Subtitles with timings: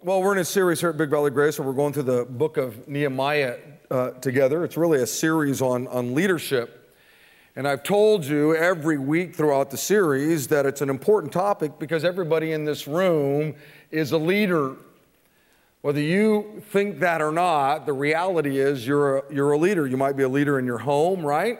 [0.00, 2.24] well, we're in a series here at Big Valley Grace where we're going through the
[2.24, 3.56] book of Nehemiah
[3.90, 4.62] uh, together.
[4.62, 6.94] It's really a series on, on leadership.
[7.56, 12.04] And I've told you every week throughout the series that it's an important topic because
[12.04, 13.56] everybody in this room
[13.90, 14.76] is a leader.
[15.80, 19.84] Whether you think that or not, the reality is you're a, you're a leader.
[19.84, 21.58] You might be a leader in your home, right?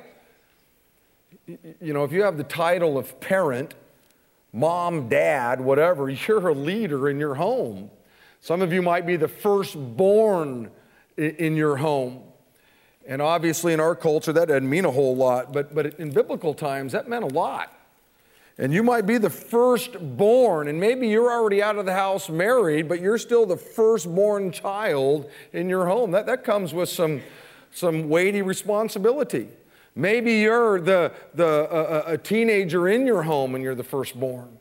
[1.46, 3.74] You know, if you have the title of parent,
[4.52, 7.90] mom, dad, whatever, you're a leader in your home.
[8.40, 10.70] Some of you might be the firstborn
[11.16, 12.22] in your home.
[13.06, 16.52] And obviously, in our culture, that doesn't mean a whole lot, but, but in biblical
[16.54, 17.72] times, that meant a lot.
[18.58, 22.88] And you might be the firstborn, and maybe you're already out of the house married,
[22.88, 26.10] but you're still the firstborn child in your home.
[26.10, 27.22] That, that comes with some,
[27.70, 29.48] some weighty responsibility.
[29.94, 34.58] Maybe you're the, the, uh, a teenager in your home and you're the firstborn.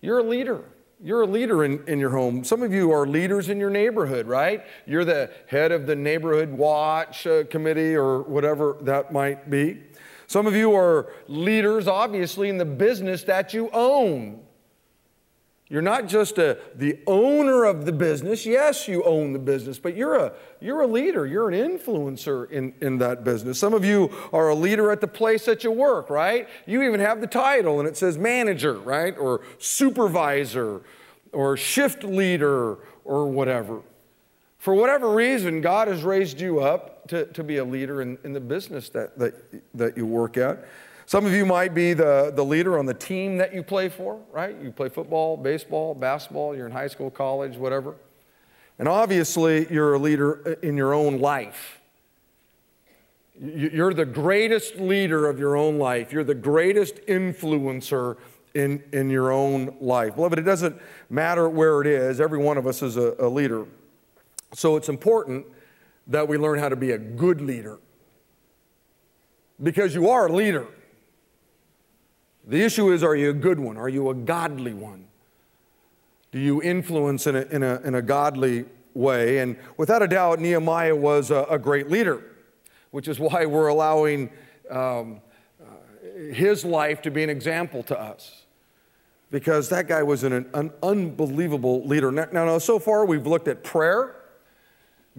[0.00, 0.62] You're a leader.
[1.00, 2.44] You're a leader in, in your home.
[2.44, 4.64] Some of you are leaders in your neighborhood, right?
[4.86, 9.82] You're the head of the neighborhood watch uh, committee or whatever that might be.
[10.26, 14.43] Some of you are leaders, obviously, in the business that you own.
[15.74, 18.46] You're not just a, the owner of the business.
[18.46, 21.26] Yes, you own the business, but you're a, you're a leader.
[21.26, 23.58] You're an influencer in, in that business.
[23.58, 26.48] Some of you are a leader at the place that you work, right?
[26.64, 29.18] You even have the title and it says manager, right?
[29.18, 30.82] Or supervisor
[31.32, 33.82] or shift leader or whatever.
[34.58, 38.32] For whatever reason, God has raised you up to, to be a leader in, in
[38.32, 39.34] the business that, that,
[39.74, 40.68] that you work at.
[41.06, 44.20] Some of you might be the, the leader on the team that you play for,
[44.32, 44.56] right?
[44.60, 47.94] You play football, baseball, basketball, you're in high school, college, whatever.
[48.78, 51.80] And obviously, you're a leader in your own life.
[53.38, 56.12] You're the greatest leader of your own life.
[56.12, 58.16] You're the greatest influencer
[58.54, 60.14] in, in your own life.
[60.14, 63.66] Beloved, it doesn't matter where it is, every one of us is a, a leader.
[64.54, 65.46] So it's important
[66.06, 67.78] that we learn how to be a good leader
[69.62, 70.66] because you are a leader.
[72.46, 73.76] The issue is are you a good one?
[73.76, 75.06] Are you a godly one?
[76.30, 79.38] Do you influence in a, in a, in a godly way?
[79.38, 82.22] And without a doubt, Nehemiah was a, a great leader,
[82.90, 84.30] which is why we're allowing
[84.70, 85.20] um,
[85.60, 88.42] uh, his life to be an example to us.
[89.30, 92.12] Because that guy was an, an unbelievable leader.
[92.12, 94.16] Now, now, so far we've looked at prayer.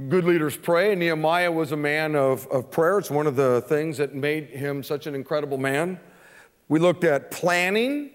[0.09, 2.99] Good leaders pray, and Nehemiah was a man of, of prayer.
[2.99, 5.99] It's one of the things that made him such an incredible man.
[6.67, 8.11] We looked at planning.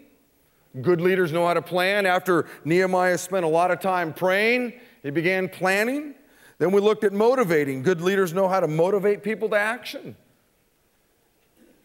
[0.80, 2.06] Good leaders know how to plan.
[2.06, 6.14] After Nehemiah spent a lot of time praying, he began planning.
[6.58, 7.82] Then we looked at motivating.
[7.82, 10.14] Good leaders know how to motivate people to action.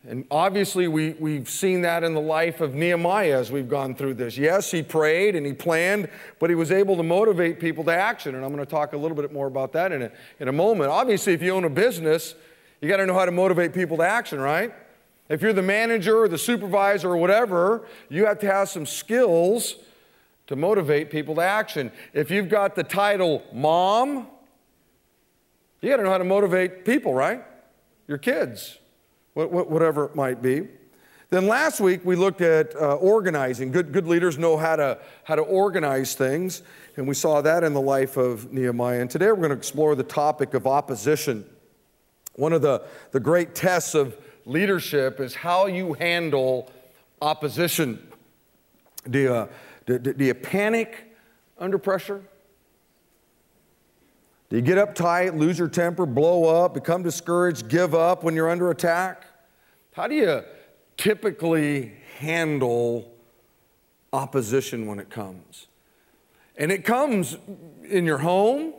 [0.08, 4.16] And obviously, we, we've seen that in the life of Nehemiah as we've gone through
[4.16, 4.38] this.
[4.38, 6.10] Yes, he prayed and he planned,
[6.40, 8.36] but he was able to motivate people to action.
[8.36, 10.52] And I'm going to talk a little bit more about that in a, in a
[10.52, 10.92] moment.
[10.92, 12.36] Obviously, if you own a business,
[12.82, 14.74] you got to know how to motivate people to action, right?
[15.28, 19.76] If you're the manager or the supervisor or whatever, you have to have some skills
[20.48, 21.92] to motivate people to action.
[22.14, 24.28] If you've got the title mom,
[25.82, 27.44] you got to know how to motivate people, right?
[28.08, 28.78] Your kids,
[29.34, 30.68] whatever it might be.
[31.32, 33.72] Then last week we looked at uh, organizing.
[33.72, 36.62] Good, good leaders know how to, how to organize things,
[36.98, 39.02] and we saw that in the life of Nehemiah.
[39.02, 41.44] And today we're going to explore the topic of opposition.
[42.36, 46.72] One of the, the great tests of leadership is how you handle
[47.22, 48.08] opposition.
[49.10, 49.48] Do you, uh,
[49.86, 51.12] do, do you panic
[51.58, 52.22] under pressure?
[54.50, 58.50] Do you get uptight, lose your temper, blow up, become discouraged, give up when you're
[58.50, 59.26] under attack?
[59.94, 60.44] How do you
[60.98, 63.12] typically handle
[64.14, 65.68] opposition when it comes?
[66.58, 67.38] And it comes
[67.84, 68.74] in your home,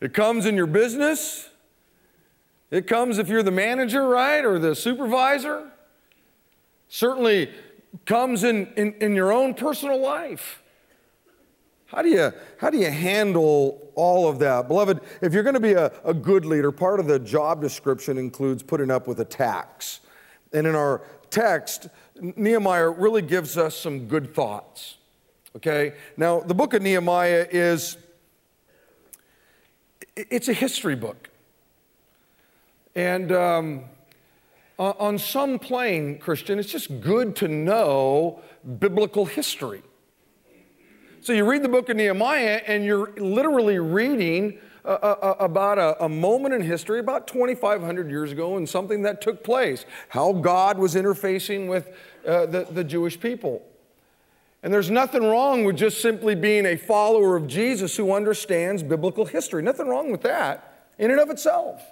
[0.00, 1.50] it comes in your business,
[2.70, 5.70] it comes if you're the manager, right, or the supervisor.
[6.88, 7.50] Certainly
[8.04, 10.62] comes in, in, in your own personal life.
[11.86, 14.66] How do, you, how do you handle all of that?
[14.66, 18.18] Beloved, if you're going to be a, a good leader, part of the job description
[18.18, 20.00] includes putting up with attacks.
[20.52, 21.88] And in our text,
[22.20, 24.96] Nehemiah really gives us some good thoughts.
[25.54, 25.94] Okay?
[26.16, 27.96] Now, the book of Nehemiah is
[30.16, 31.30] it's a history book.
[32.96, 33.84] And um,
[34.78, 38.40] on some plane, Christian, it's just good to know
[38.78, 39.82] biblical history.
[41.20, 45.78] So you read the book of Nehemiah, and you're literally reading uh, uh, uh about
[45.78, 50.32] a, a, moment in history about 2,500 years ago and something that took place, how
[50.32, 51.92] God was interfacing with
[52.24, 53.62] uh, the, the Jewish people.
[54.62, 59.26] And there's nothing wrong with just simply being a follower of Jesus who understands biblical
[59.26, 59.62] history.
[59.62, 61.82] Nothing wrong with that in and of itself.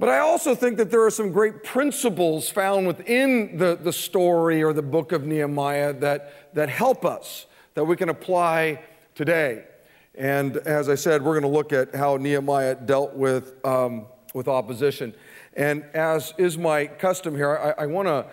[0.00, 4.62] But I also think that there are some great principles found within the, the story
[4.62, 7.44] or the book of Nehemiah that, that help us,
[7.74, 8.82] that we can apply
[9.14, 9.66] today.
[10.14, 14.48] And as I said, we're going to look at how Nehemiah dealt with, um, with
[14.48, 15.12] opposition.
[15.52, 18.24] And as is my custom here, I, I want to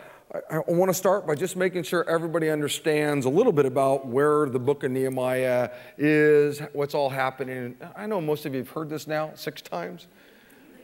[0.50, 4.08] I, I want to start by just making sure everybody understands a little bit about
[4.08, 7.78] where the book of Nehemiah is, what's all happening.
[7.96, 10.08] I know most of you have heard this now six times.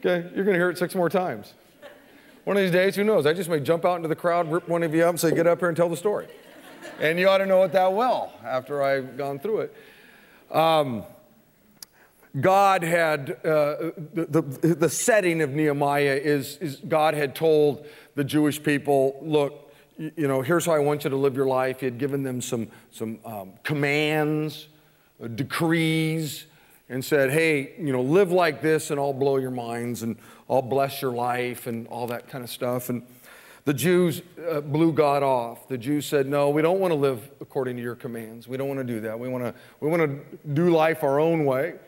[0.05, 1.53] Okay, you're going to hear it six more times.
[2.43, 3.25] One of these days, who knows?
[3.25, 5.33] I just may jump out into the crowd, rip one of you up, and say,
[5.33, 6.27] Get up here and tell the story.
[6.99, 9.75] And you ought to know it that well after I've gone through it.
[10.51, 11.03] Um,
[12.41, 17.85] God had, uh, the, the, the, setting of Nehemiah is, is God had told
[18.15, 21.79] the Jewish people, look, you know, here's how I want you to live your life.
[21.79, 24.67] He had given them some, some um, commands,
[25.23, 26.47] uh, decrees,
[26.93, 30.15] and said, hey, you know, live like this and I'll blow your minds and
[30.47, 32.89] I'll bless your life and all that kind of stuff.
[32.89, 33.01] And
[33.65, 35.67] the Jews uh, blew God off.
[35.67, 38.47] The Jews said, no, we don't want to live according to your commands.
[38.47, 39.19] We don't want to do that.
[39.19, 41.79] We want to, we want to do life our own way.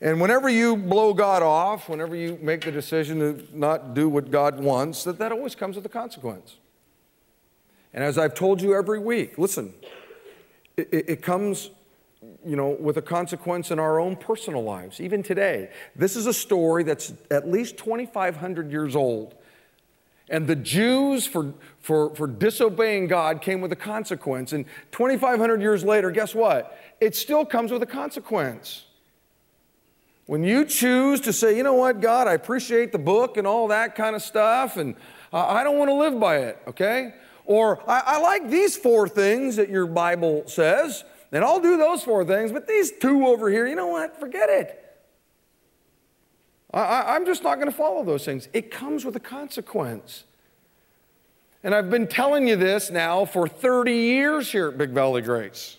[0.00, 4.30] And whenever you blow God off, whenever you make the decision to not do what
[4.30, 6.56] God wants, that that always comes with a consequence.
[7.92, 9.74] And as I've told you every week, listen,
[10.78, 11.68] it, it, comes,
[12.44, 15.70] you know, with a consequence in our own personal lives, even today.
[15.94, 19.34] This is a story that's at least 2,500 years old.
[20.28, 24.52] And the Jews, for, for, for disobeying God, came with a consequence.
[24.52, 26.78] And 2,500 years later, guess what?
[27.00, 28.84] It still comes with a consequence.
[30.26, 33.66] When you choose to say, you know what, God, I appreciate the book and all
[33.68, 34.94] that kind of stuff, and
[35.32, 37.14] I don't want to live by it, okay?
[37.44, 42.02] Or I, I like these four things that your Bible says, and I'll do those
[42.02, 44.76] four things, but these two over here, you know what, forget it.
[46.72, 48.48] I, am just not going to follow those things.
[48.52, 50.24] It comes with a consequence.
[51.64, 55.76] And I've been telling you this now for 30 years here at Big Valley Grace.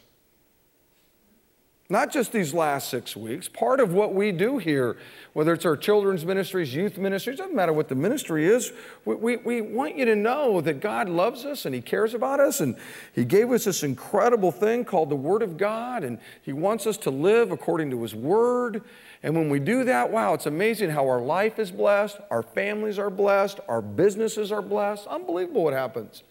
[1.91, 3.49] Not just these last six weeks.
[3.49, 4.95] Part of what we do here,
[5.33, 8.71] whether it's our children's ministries, youth ministries, doesn't matter what the ministry is,
[9.03, 12.39] we, we, we, want you to know that God loves us and He cares about
[12.39, 12.77] us and
[13.13, 16.95] He gave us this incredible thing called the Word of God and He wants us
[16.99, 18.83] to live according to His Word.
[19.21, 22.99] And when we do that, wow, it's amazing how our life is blessed, our families
[22.99, 25.07] are blessed, our businesses are blessed.
[25.07, 26.23] Unbelievable what happens.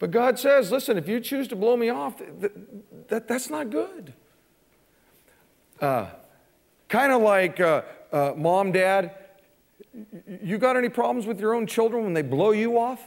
[0.00, 3.70] But God says, listen, if you choose to blow me off, that, that that's not
[3.70, 4.14] good.
[5.82, 6.06] Uh,
[6.88, 7.82] kind of like uh,
[8.12, 9.16] uh, mom, dad,
[10.40, 13.02] you got any problems with your own children when they blow you off?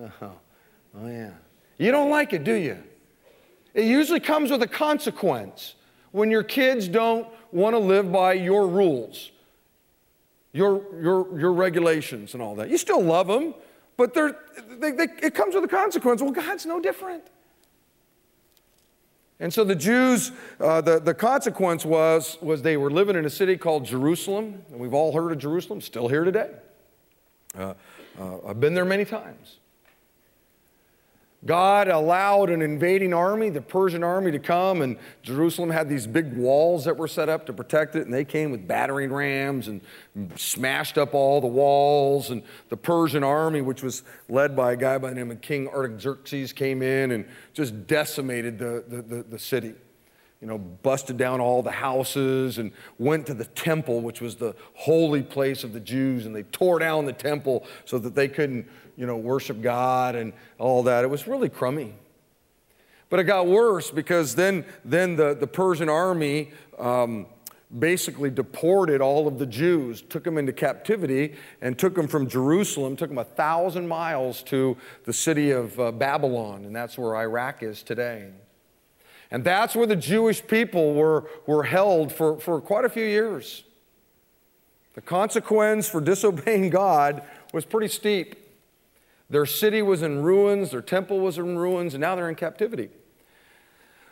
[0.00, 1.32] Oh, oh yeah.
[1.76, 2.78] You don't like it, do you?
[3.74, 5.74] It usually comes with a consequence
[6.12, 9.32] when your kids don't want to live by your rules,
[10.52, 12.70] your, your, your regulations, and all that.
[12.70, 13.54] You still love them,
[13.96, 14.30] but they,
[14.92, 16.22] they, it comes with a consequence.
[16.22, 17.24] Well, God's no different.
[19.40, 23.30] And so the Jews, uh, the, the consequence was, was they were living in a
[23.30, 24.62] city called Jerusalem.
[24.70, 26.50] And we've all heard of Jerusalem, still here today.
[27.56, 27.74] Uh,
[28.18, 29.59] uh, I've been there many times.
[31.46, 36.34] God allowed an invading army, the Persian army, to come, and Jerusalem had these big
[36.34, 39.80] walls that were set up to protect it, and they came with battering rams and
[40.36, 42.28] smashed up all the walls.
[42.28, 45.66] And the Persian army, which was led by a guy by the name of King
[45.68, 49.74] Artaxerxes, came in and just decimated the, the, the, the city
[50.40, 54.54] you know, busted down all the houses and went to the temple, which was the
[54.72, 58.66] holy place of the Jews, and they tore down the temple so that they couldn't,
[58.96, 61.04] you know, worship God and all that.
[61.04, 61.94] It was really crummy.
[63.08, 67.26] But it got worse because then, then the, the Persian army um,
[67.78, 72.96] basically deported all of the Jews, took them into captivity, and took them from Jerusalem,
[72.96, 77.62] took them a thousand miles to the city of uh, Babylon, and that's where Iraq
[77.62, 78.30] is today.
[79.30, 83.62] And that's where the Jewish people were, were held for, for quite a few years.
[84.94, 88.39] The consequence for disobeying God was pretty steep.
[89.30, 92.90] Their city was in ruins, their temple was in ruins, and now they're in captivity.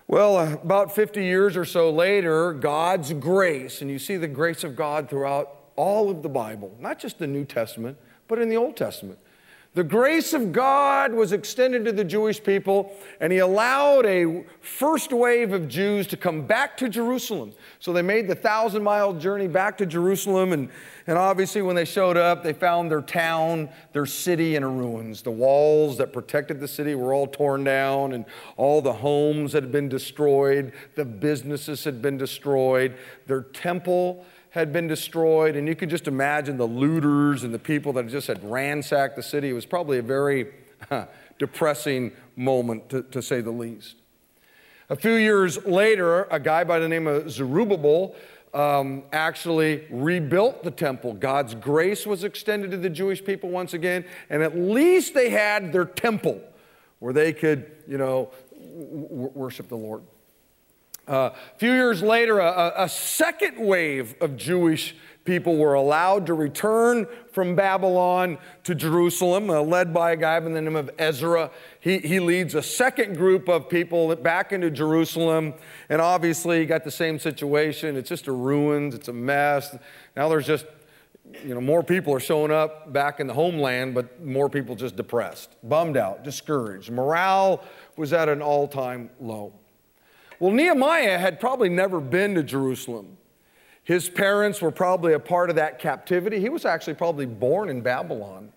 [0.06, 4.75] Well, about 50 years or so later, God's grace, and you see the grace of
[4.75, 8.76] God throughout all of the Bible, not just the New Testament, but in the Old
[8.76, 9.18] Testament.
[9.75, 15.12] The grace of God was extended to the Jewish people, and He allowed a first
[15.12, 17.52] wave of Jews to come back to Jerusalem.
[17.78, 20.70] So they made the thousand mile journey back to Jerusalem, and,
[21.06, 25.22] and obviously, when they showed up, they found their town, their city in ruins.
[25.22, 28.25] The walls that protected the city were all torn down, and
[28.56, 32.96] all the homes had been destroyed, the businesses had been destroyed,
[33.26, 37.92] their temple had been destroyed, and you could just imagine the looters and the people
[37.94, 39.50] that just had ransacked the city.
[39.50, 40.48] It was probably a very
[41.38, 43.96] depressing moment, to, to say the least.
[44.90, 48.14] A few years later, a guy by the name of Zerubbabel
[48.54, 51.12] um, actually rebuilt the temple.
[51.12, 55.72] God's grace was extended to the Jewish people once again, and at least they had
[55.72, 56.40] their temple
[57.00, 60.02] where they could, you know, w- worship the Lord.
[61.08, 67.06] A few years later, a, a, second wave of Jewish people were allowed to return
[67.32, 71.50] from Babylon to Jerusalem, uh, led by a guy by the name of Ezra.
[71.80, 75.54] He, he leads a second group of people back into Jerusalem,
[75.88, 77.96] and obviously, you got the same situation.
[77.96, 79.76] It's just a ruins, it's a mess.
[80.14, 80.66] Now there's just
[81.44, 84.96] you know, more people are showing up back in the homeland, but more people just
[84.96, 86.90] depressed, bummed out, discouraged.
[86.90, 87.62] Morale
[87.96, 89.52] was at an all time low.
[90.40, 93.16] Well, Nehemiah had probably never been to Jerusalem.
[93.83, 96.40] His parents were probably a part of that captivity.
[96.40, 98.52] He was actually probably born in Babylon.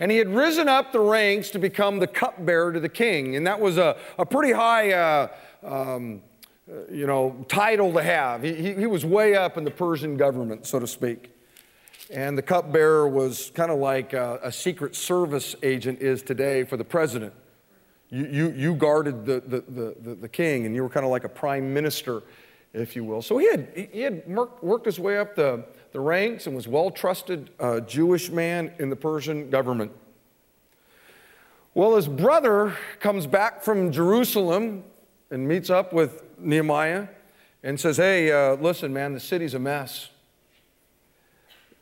[0.00, 3.36] And he had risen up the ranks to become the cupbearer to the king.
[3.36, 5.28] And that was a, a pretty high, uh,
[5.62, 6.22] um,
[6.90, 8.42] you know, title to have.
[8.42, 11.30] He, he, he was way up in the Persian government, so to speak.
[12.10, 16.76] And the cupbearer was kind of like a, a secret service agent is today for
[16.76, 17.34] the president.
[18.10, 21.24] You, you, you guarded the, the, the, the, king, and you were kind of like
[21.24, 22.22] a prime minister,
[22.72, 23.20] if you will.
[23.20, 26.90] So he had, he had worked his way up the, the ranks and was well
[26.90, 29.92] trusted uh, Jewish man in the Persian government.
[31.74, 34.84] Well, his brother comes back from Jerusalem
[35.30, 37.08] and meets up with Nehemiah
[37.62, 40.08] and says, Hey, uh, listen, man, the city's a mess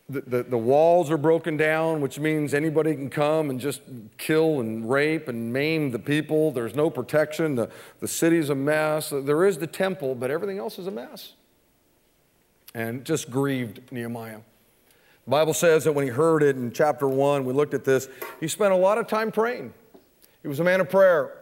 [0.08, 3.80] the, the, the, walls are broken down, which means anybody can come and just
[4.18, 6.52] kill and rape and maim the people.
[6.52, 7.56] There's no protection.
[7.56, 9.10] The, the city's a mess.
[9.10, 11.32] There is the temple, but everything else is a mess.
[12.72, 14.40] And just grieved Nehemiah.
[15.24, 18.08] The Bible says that when he heard it in chapter one, we looked at this,
[18.38, 19.74] he spent a lot of time praying.
[20.42, 21.32] He was a man of prayer.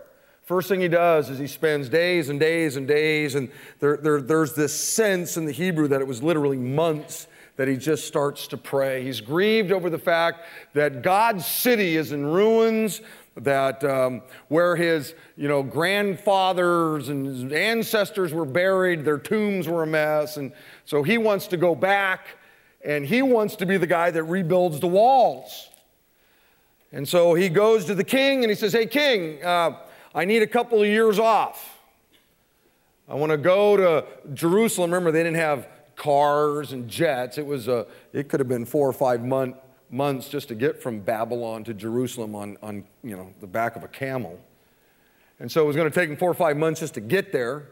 [0.44, 4.23] First thing he does is he spends days and days and days, and there, there,
[4.23, 8.49] there's this sense in the Hebrew that it was literally months that he just starts
[8.49, 9.04] to pray.
[9.04, 13.00] He's grieved over the fact that God's city is in ruins,
[13.37, 19.82] that um, where his you know grandfathers and his ancestors were buried, their tombs were
[19.82, 20.52] a mess, and
[20.84, 22.38] so he wants to go back,
[22.84, 25.68] and he wants to be the guy that rebuilds the walls.
[26.92, 29.78] And so he goes to the king and he says, "Hey, king, uh,
[30.14, 31.70] I need a couple of years off."
[33.08, 34.90] I want to go to Jerusalem.
[34.90, 37.38] Remember, they didn't have cars and jets.
[37.38, 39.56] It was a, it could have been four or five month,
[39.90, 43.84] months just to get from Babylon to Jerusalem on, on you know, the back of
[43.84, 44.38] a camel.
[45.40, 47.32] And so it was going to take him four or five months just to get
[47.32, 47.68] there,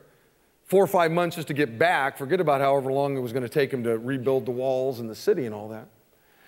[0.66, 2.18] four or five months just to get back.
[2.18, 5.08] Forget about however long it was going to take him to rebuild the walls and
[5.08, 5.88] the city and all that.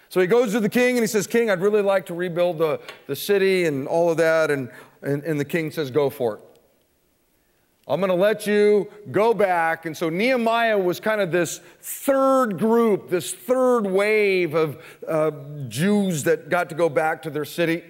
[0.08, 2.58] So he goes to the king and he says, King, I'd really like to rebuild
[2.58, 4.50] the, the city and all of that.
[4.50, 4.70] And,
[5.02, 6.40] and, and the king says, Go for it.
[7.86, 9.84] I'm going to let you go back.
[9.84, 15.30] And so Nehemiah was kind of this third group, this third wave of uh,
[15.68, 17.82] Jews that got to go back to their city.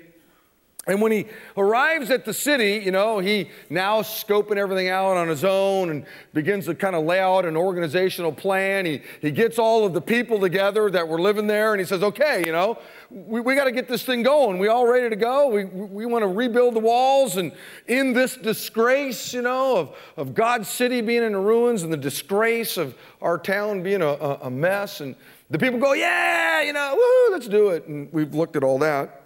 [0.87, 1.27] And when he
[1.57, 6.05] arrives at the city, you know, he now scoping everything out on his own and
[6.35, 8.85] begins to kind of lay out an organizational plan.
[8.85, 12.03] He, he gets all of the people together that were living there and he says,
[12.03, 12.79] okay, you know,
[13.11, 14.59] we, we got to get this thing going.
[14.59, 15.49] We all ready to go.
[15.49, 17.37] We, we want to rebuild the walls.
[17.39, 17.53] And
[17.87, 22.77] in this disgrace, you know, of, of God's city being in ruins and the disgrace
[22.77, 25.01] of our town being a, a, a mess.
[25.01, 25.17] And
[25.49, 27.87] the people go, yeah, you know, woo, let's do it.
[27.87, 29.23] And we've looked at all that.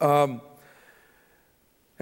[0.00, 0.40] Um,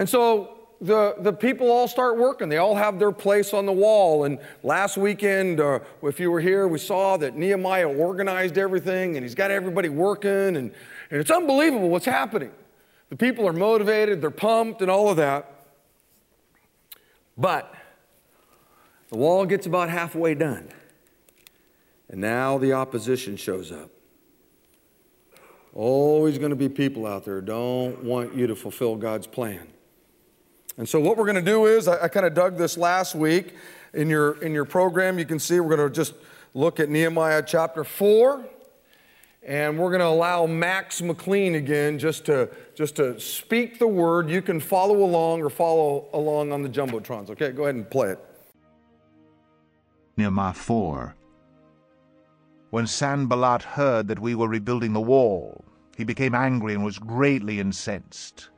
[0.00, 2.48] and so the, the people all start working.
[2.48, 4.24] They all have their place on the wall.
[4.24, 9.22] And last weekend, uh, if you were here, we saw that Nehemiah organized everything and
[9.22, 10.30] he's got everybody working.
[10.30, 12.50] And, and it's unbelievable what's happening.
[13.10, 15.66] The people are motivated, they're pumped, and all of that.
[17.36, 17.74] But
[19.10, 20.70] the wall gets about halfway done.
[22.08, 23.90] And now the opposition shows up.
[25.74, 29.68] Always going to be people out there don't want you to fulfill God's plan.
[30.80, 33.14] And so what we're going to do is, I, I kind of dug this last
[33.14, 33.54] week
[33.92, 35.18] in your, in your program.
[35.18, 36.14] You can see we're going to just
[36.54, 38.42] look at Nehemiah chapter 4.
[39.42, 44.30] And we're going to allow Max McLean again just to, just to speak the word.
[44.30, 47.28] You can follow along or follow along on the Jumbotrons.
[47.28, 48.18] Okay, go ahead and play it.
[50.16, 51.14] Nehemiah 4.
[52.70, 55.62] When Sanballat heard that we were rebuilding the wall,
[55.98, 58.48] he became angry and was greatly incensed.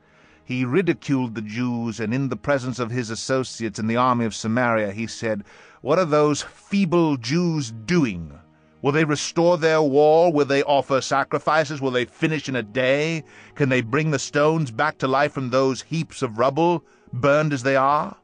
[0.45, 4.35] He ridiculed the Jews, and in the presence of his associates in the army of
[4.35, 5.43] Samaria, he said,
[5.81, 8.37] What are those feeble Jews doing?
[8.81, 10.33] Will they restore their wall?
[10.33, 11.79] Will they offer sacrifices?
[11.79, 13.23] Will they finish in a day?
[13.55, 16.83] Can they bring the stones back to life from those heaps of rubble,
[17.13, 18.17] burned as they are?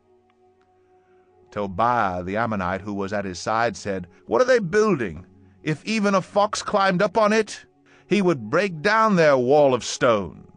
[1.51, 5.25] Tobiah the Ammonite, who was at his side, said, What are they building?
[5.63, 7.65] If even a fox climbed up on it,
[8.07, 10.48] he would break down their wall of stones.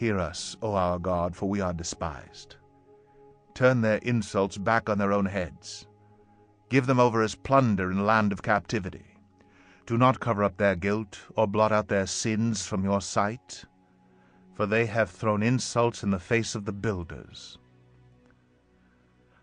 [0.00, 2.56] Hear us, O our God, for we are despised.
[3.52, 5.86] Turn their insults back on their own heads.
[6.70, 9.04] Give them over as plunder in the land of captivity.
[9.84, 13.66] Do not cover up their guilt, or blot out their sins from your sight,
[14.54, 17.58] for they have thrown insults in the face of the builders.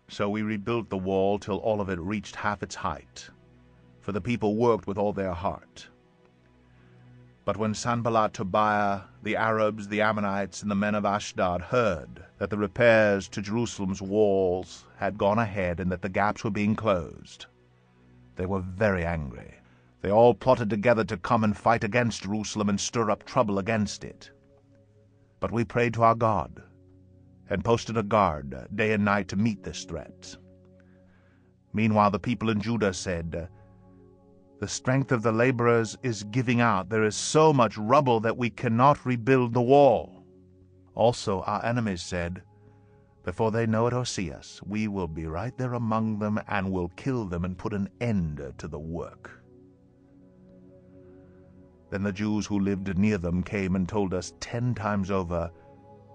[0.08, 3.30] So we rebuilt the wall till all of it reached half its height,
[4.00, 5.88] for the people worked with all their heart.
[7.48, 12.50] But when Sanballat, Tobiah, the Arabs, the Ammonites, and the men of Ashdod heard that
[12.50, 17.46] the repairs to Jerusalem's walls had gone ahead and that the gaps were being closed,
[18.36, 19.54] they were very angry.
[20.02, 24.04] They all plotted together to come and fight against Jerusalem and stir up trouble against
[24.04, 24.30] it.
[25.40, 26.62] But we prayed to our God
[27.48, 30.36] and posted a guard day and night to meet this threat.
[31.72, 33.48] Meanwhile, the people in Judah said,
[34.60, 36.88] The strength of the laborers is giving out.
[36.88, 40.24] There is so much rubble that we cannot rebuild the wall.
[40.94, 42.42] Also, our enemies said,
[43.24, 46.72] Before they know it or see us, we will be right there among them and
[46.72, 49.30] will kill them and put an end to the work.
[51.90, 55.52] Then the Jews who lived near them came and told us ten times over,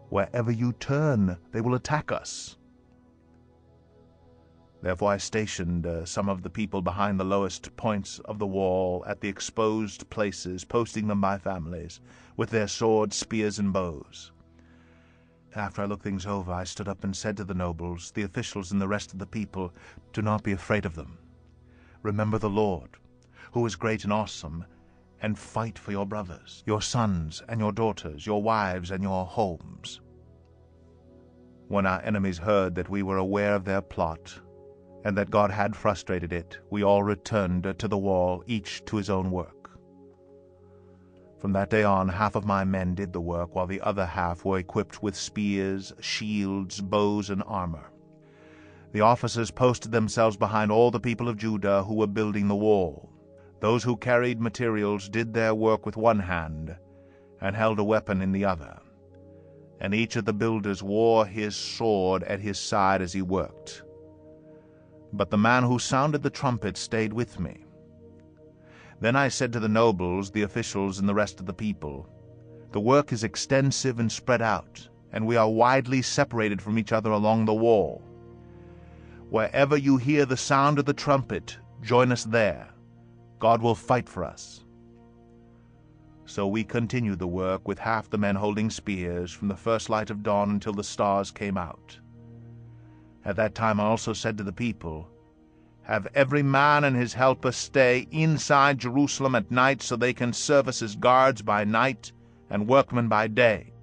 [0.10, 2.58] Wherever you turn, they will attack us.
[4.84, 9.02] Therefore I stationed uh, some of the people behind the lowest points of the wall
[9.08, 12.02] at the exposed places, posting them by families,
[12.36, 14.34] with their swords, spears, and bows.
[15.56, 18.74] After I looked things over, I stood up and said to the nobles, the officials,
[18.74, 19.74] and the rest of the people,
[20.12, 21.18] Do not be afraid of them.
[22.02, 22.98] Remember the Lord,
[23.54, 24.66] who is great and awesome,
[25.22, 30.02] and fight for your brothers, your sons and your daughters, your wives and your homes.
[31.70, 34.42] When our enemies heard that we were aware of their plot,
[35.04, 39.10] and that God had frustrated it, we all returned to the wall, each to his
[39.10, 39.72] own work.
[41.40, 44.46] From that day on, half of my men did the work, while the other half
[44.46, 47.92] were equipped with spears, shields, bows, and armor.
[48.94, 53.10] The officers posted themselves behind all the people of Judah who were building the wall.
[53.60, 56.76] Those who carried materials did their work with one hand,
[57.42, 58.80] and held a weapon in the other
[59.84, 63.83] and each of the builders wore his sword at his side as he worked.
[65.14, 67.66] But the man who sounded the trumpet stayed with me.
[69.00, 72.10] Then I said to the nobles, the officials, and the rest of the people,
[72.72, 77.12] The work is extensive and spread out, and we are widely separated from each other
[77.12, 78.02] along the wall.
[79.30, 82.70] Wherever you hear the sound of the trumpet, join us there.
[83.38, 84.64] God will fight for us.
[86.26, 90.10] So we continued the work with half the men holding spears from the first light
[90.10, 92.00] of dawn until the stars came out.
[93.26, 95.08] At that time I also said to the people,
[95.84, 100.68] Have every man and his helper stay inside Jerusalem at night so they can serve
[100.68, 102.12] us as guards by night
[102.50, 103.74] and workmen by day.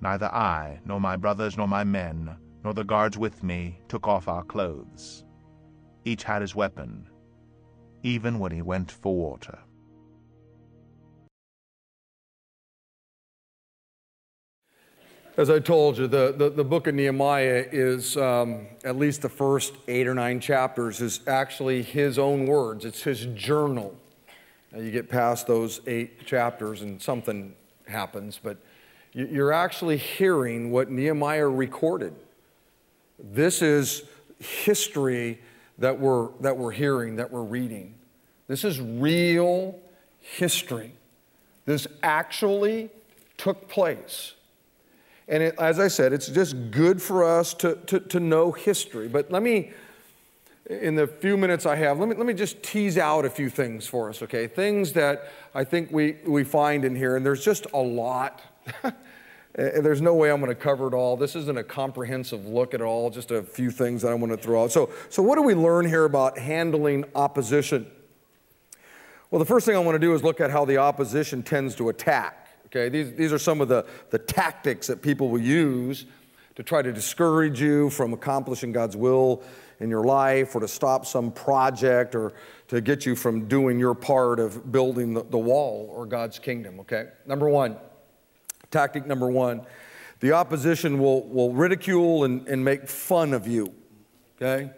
[0.00, 4.28] Neither I, nor my brothers, nor my men, nor the guards with me took off
[4.28, 5.24] our clothes.
[6.04, 7.08] Each had his weapon,
[8.02, 9.58] even when he went for water.
[15.38, 19.28] As I told you, the, the, the book of Nehemiah is, um, at least the
[19.28, 22.86] first eight or nine chapters, is actually his own words.
[22.86, 23.94] It's his journal.
[24.72, 27.54] Now you get past those eight chapters and something
[27.86, 28.56] happens, but
[29.12, 32.14] you're actually hearing what Nehemiah recorded.
[33.18, 34.04] This is
[34.38, 35.38] history
[35.76, 37.94] that we're, that we're hearing, that we're reading.
[38.48, 39.78] This is real
[40.18, 40.94] history.
[41.66, 42.88] This actually
[43.36, 44.32] took place.
[45.28, 49.08] And it, as I said, it's just good for us to, to, to know history.
[49.08, 49.72] But let me,
[50.70, 53.50] in the few minutes I have, let me, let me just tease out a few
[53.50, 54.46] things for us, okay?
[54.46, 58.42] Things that I think we, we find in here, and there's just a lot.
[59.58, 61.16] Eh, there's no way I'm going to cover it all.
[61.16, 64.36] This isn't a comprehensive look at all, just a few things that I want to
[64.36, 64.72] throw out.
[64.72, 67.90] So, so what do we learn here about handling opposition?
[69.30, 71.74] Well, the first thing I want to do is look at how the opposition tends
[71.76, 72.45] to attack.
[72.66, 76.06] Okay, these, these are some of the, the tactics that people will use
[76.56, 79.42] to try to discourage you from accomplishing God's will
[79.78, 82.32] in your life or to stop some project or
[82.68, 86.80] to get you from doing your part of building the, the wall or God's kingdom.
[86.80, 87.76] Okay, number one,
[88.70, 89.66] tactic number one
[90.20, 93.72] the opposition will, will ridicule and, and make fun of you.
[94.36, 94.70] Okay?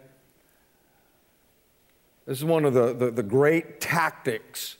[2.25, 4.77] This is one of the, the, the great tactics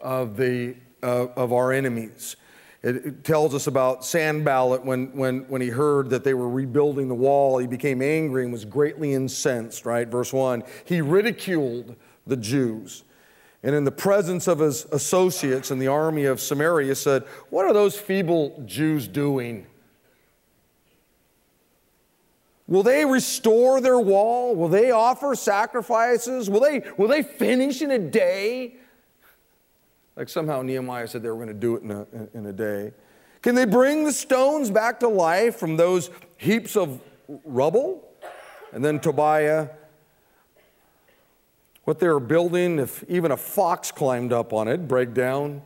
[0.00, 2.36] of, the, uh, of our enemies.
[2.82, 7.08] It, it, tells us about Sanballat when, when, when he heard that they were rebuilding
[7.08, 7.58] the wall.
[7.58, 10.06] He became angry and was greatly incensed, right?
[10.06, 10.62] Verse 1.
[10.84, 13.02] He ridiculed the Jews.
[13.64, 17.72] And in the presence of his associates in the army of Samaria, said, What are
[17.72, 19.66] those feeble Jews doing?
[22.68, 24.54] Will they restore their wall?
[24.54, 26.48] Will they offer sacrifices?
[26.48, 28.76] Will they, will they finish in a day?
[30.18, 32.92] Like somehow Nehemiah said they were going to do it in a, in a day.
[33.40, 37.00] Can they bring the stones back to life from those heaps of
[37.44, 38.04] rubble?
[38.72, 39.68] And then Tobiah,
[41.84, 45.62] what they were building, if even a fox climbed up on it, break down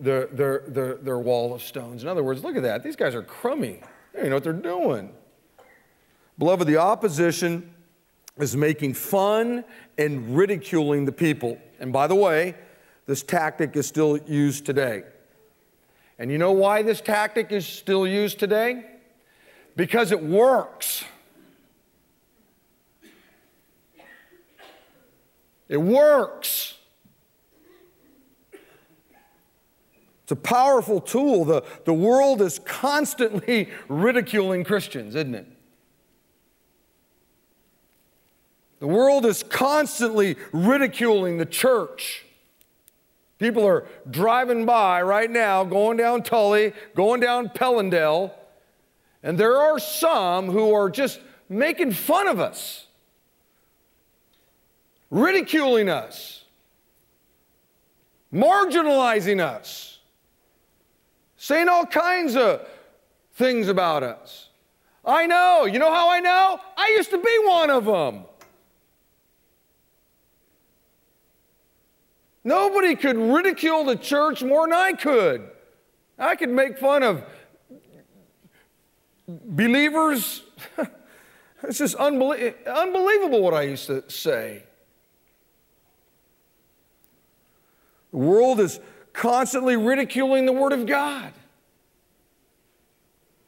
[0.00, 2.02] their, their, their, their wall of stones.
[2.02, 2.82] In other words, look at that.
[2.82, 3.82] These guys are crummy.
[4.14, 5.12] They don't know what they're doing.
[6.38, 7.74] Beloved, the opposition
[8.38, 9.66] is making fun
[9.98, 11.58] and ridiculing the people.
[11.78, 12.54] And by the way,
[13.06, 15.04] this tactic is still used today.
[16.18, 18.84] And you know why this tactic is still used today?
[19.74, 21.04] Because it works.
[25.68, 26.74] It works.
[30.22, 31.44] It's a powerful tool.
[31.44, 35.46] The, the world is constantly ridiculing Christians, isn't it?
[38.80, 42.26] The world is constantly ridiculing the church.
[43.42, 48.30] People are driving by right now, going down Tully, going down Pelandale,
[49.20, 52.86] and there are some who are just making fun of us,
[55.10, 56.44] ridiculing us,
[58.32, 59.98] marginalizing us,
[61.36, 62.64] saying all kinds of
[63.32, 64.50] things about us.
[65.04, 65.64] I know.
[65.64, 66.60] You know how I know?
[66.76, 68.22] I used to be one of them.
[72.44, 75.48] Nobody could ridicule the church more than I could.
[76.18, 77.24] I could make fun of
[79.28, 80.42] believers.
[81.62, 84.64] it's just unbelie- unbelievable what I used to say.
[88.10, 88.80] The world is
[89.12, 91.32] constantly ridiculing the Word of God,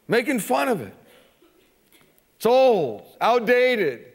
[0.08, 0.94] making fun of it.
[2.36, 4.13] It's old, outdated.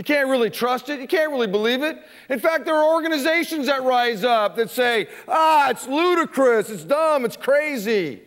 [0.00, 0.98] You can't really trust it.
[0.98, 1.98] You can't really believe it.
[2.30, 7.26] In fact, there are organizations that rise up that say, ah, it's ludicrous, it's dumb,
[7.26, 8.22] it's crazy.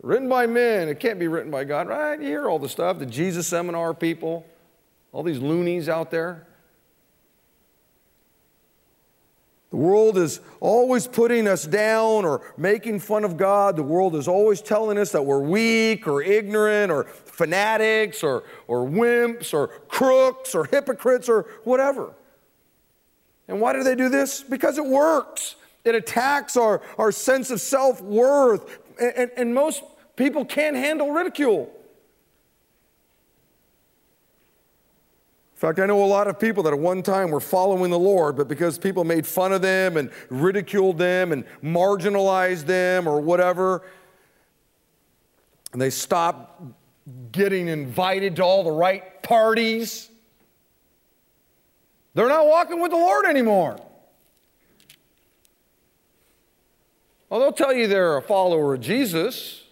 [0.00, 2.20] Written by men, it can't be written by God, right?
[2.20, 4.46] You hear all the stuff, the Jesus seminar people,
[5.10, 6.46] all these loonies out there.
[9.72, 13.74] The world is always putting us down or making fun of God.
[13.74, 18.86] The world is always telling us that we're weak or ignorant or fanatics or, or
[18.86, 22.12] wimps or crooks or hypocrites or whatever.
[23.48, 24.42] And why do they do this?
[24.42, 25.56] Because it works.
[25.86, 28.78] It attacks our, our sense of self worth.
[29.00, 29.82] And, and, and most
[30.16, 31.72] people can't handle ridicule.
[35.68, 38.36] Fact, I know a lot of people that at one time were following the Lord,
[38.36, 43.82] but because people made fun of them and ridiculed them and marginalized them or whatever,
[45.72, 46.60] and they stopped
[47.30, 50.10] getting invited to all the right parties.
[52.14, 53.76] They're not walking with the Lord anymore.
[57.28, 59.62] Well, they'll tell you they're a follower of Jesus.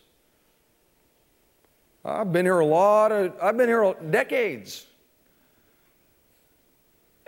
[2.04, 4.86] I've been here a lot of, I've been here decades.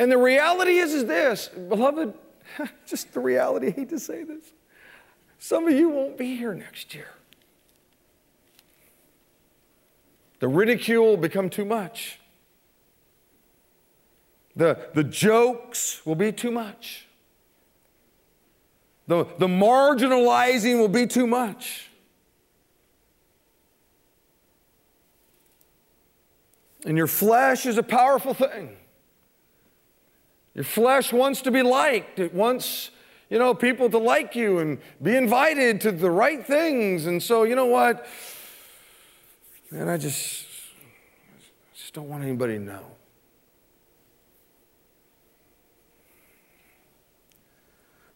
[0.03, 2.13] And the reality is, is this, beloved,
[2.89, 4.43] just the reality, I hate to say this.
[5.39, 7.07] Some of you won't be here next year.
[10.41, 12.19] The ridicule will become too much.
[14.57, 17.07] The, the jokes will be too much.
[19.07, 21.91] The, the marginalizing will be too much.
[26.85, 28.79] And your flesh is a powerful thing.
[30.55, 32.19] Your flesh wants to be liked.
[32.19, 32.91] It wants,
[33.31, 37.07] you know, people to like you and be invited to the right things.
[37.07, 38.07] And so, you know what?
[39.71, 40.45] And I just,
[41.35, 42.85] I just don't want anybody to know.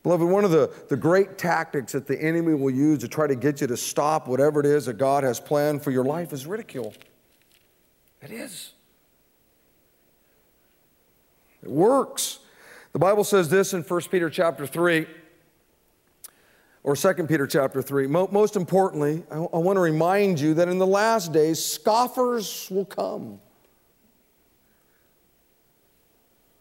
[0.02, 3.34] Beloved, one of the, the great tactics that the enemy will use to try to
[3.34, 6.46] get you to stop whatever it is that God has planned for your life is
[6.46, 6.94] ridicule.
[8.22, 8.74] It is.
[11.66, 12.38] It works.
[12.92, 15.04] The Bible says this in 1 Peter chapter 3
[16.84, 18.06] or 2 Peter chapter 3.
[18.06, 23.40] Most importantly, I want to remind you that in the last days, scoffers will come,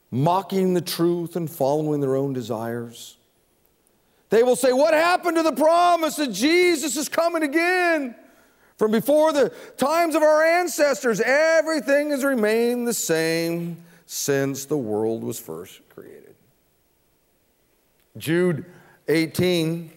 [0.09, 3.17] mocking the truth and following their own desires.
[4.31, 8.15] They will say, What happened to the promise that Jesus is coming again?
[8.79, 15.23] From before the times of our ancestors, everything has remained the same since the world
[15.23, 16.35] was first created.
[18.17, 18.65] Jude
[19.07, 19.91] 18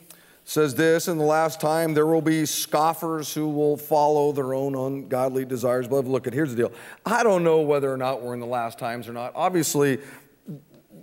[0.44, 4.74] says this in the last time there will be scoffers who will follow their own
[4.74, 5.86] ungodly desires.
[5.86, 6.72] But look at here's the deal.
[7.04, 9.32] I don't know whether or not we're in the last times or not.
[9.34, 9.98] Obviously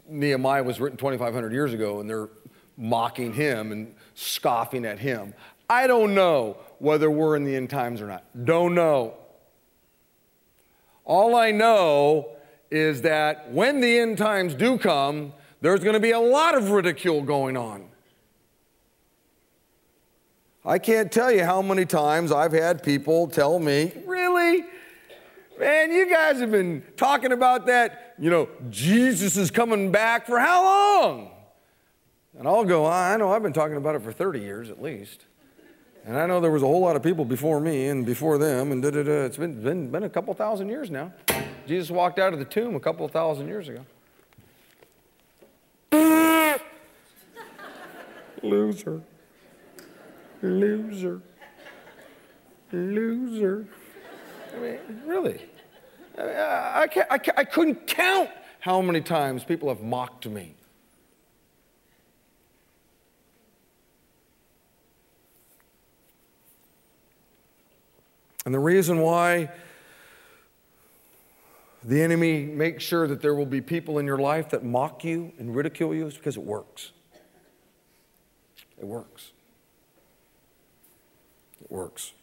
[0.07, 2.29] nehemiah was written 2500 years ago and they're
[2.77, 5.33] mocking him and scoffing at him.
[5.69, 8.23] I don't know whether we're in the end times or not.
[8.45, 9.15] Don't know.
[11.05, 12.34] All i know
[12.75, 16.69] is that when the end times do come there's going to be a lot of
[16.69, 17.87] ridicule going on
[20.67, 24.65] I can't tell you how many times I've had people tell me, really?
[25.59, 30.39] Man, you guys have been talking about that, you know, Jesus is coming back for
[30.39, 31.29] how long?
[32.37, 35.25] And I'll go, I know I've been talking about it for 30 years at least.
[36.03, 38.71] And I know there was a whole lot of people before me and before them,
[38.71, 39.25] and da da da.
[39.25, 41.13] It's been, been, been a couple thousand years now.
[41.67, 43.85] Jesus walked out of the tomb a couple thousand years ago.
[48.43, 49.01] Loser.
[50.41, 51.21] Loser.
[52.71, 53.65] Loser.
[54.53, 55.41] I mean, really.
[56.17, 60.55] I, mean, I, I, I, I couldn't count how many times people have mocked me.
[68.45, 69.49] And the reason why
[71.85, 75.31] the enemy makes sure that there will be people in your life that mock you
[75.37, 76.91] and ridicule you is because it works.
[78.79, 79.31] It works.
[81.63, 82.13] It works.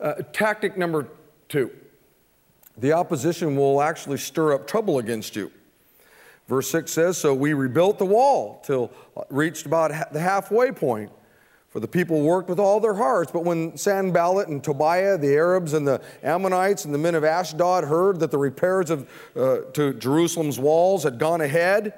[0.00, 1.08] Uh, tactic number
[1.48, 1.70] two
[2.78, 5.52] the opposition will actually stir up trouble against you.
[6.48, 8.90] Verse 6 says, So we rebuilt the wall till
[9.28, 11.12] reached about the halfway point.
[11.70, 13.30] For the people worked with all their hearts.
[13.30, 17.84] But when Sanballat and Tobiah, the Arabs and the Ammonites and the men of Ashdod
[17.84, 21.94] heard that the repairs of, uh, to Jerusalem's walls had gone ahead,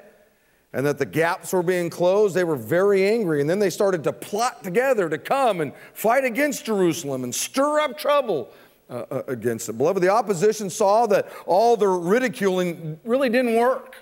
[0.73, 3.41] and that the gaps were being closed, they were very angry.
[3.41, 7.79] And then they started to plot together to come and fight against Jerusalem and stir
[7.79, 8.49] up trouble
[8.89, 9.77] uh, uh, against it.
[9.77, 13.95] Beloved, the opposition saw that all their ridiculing really didn't work.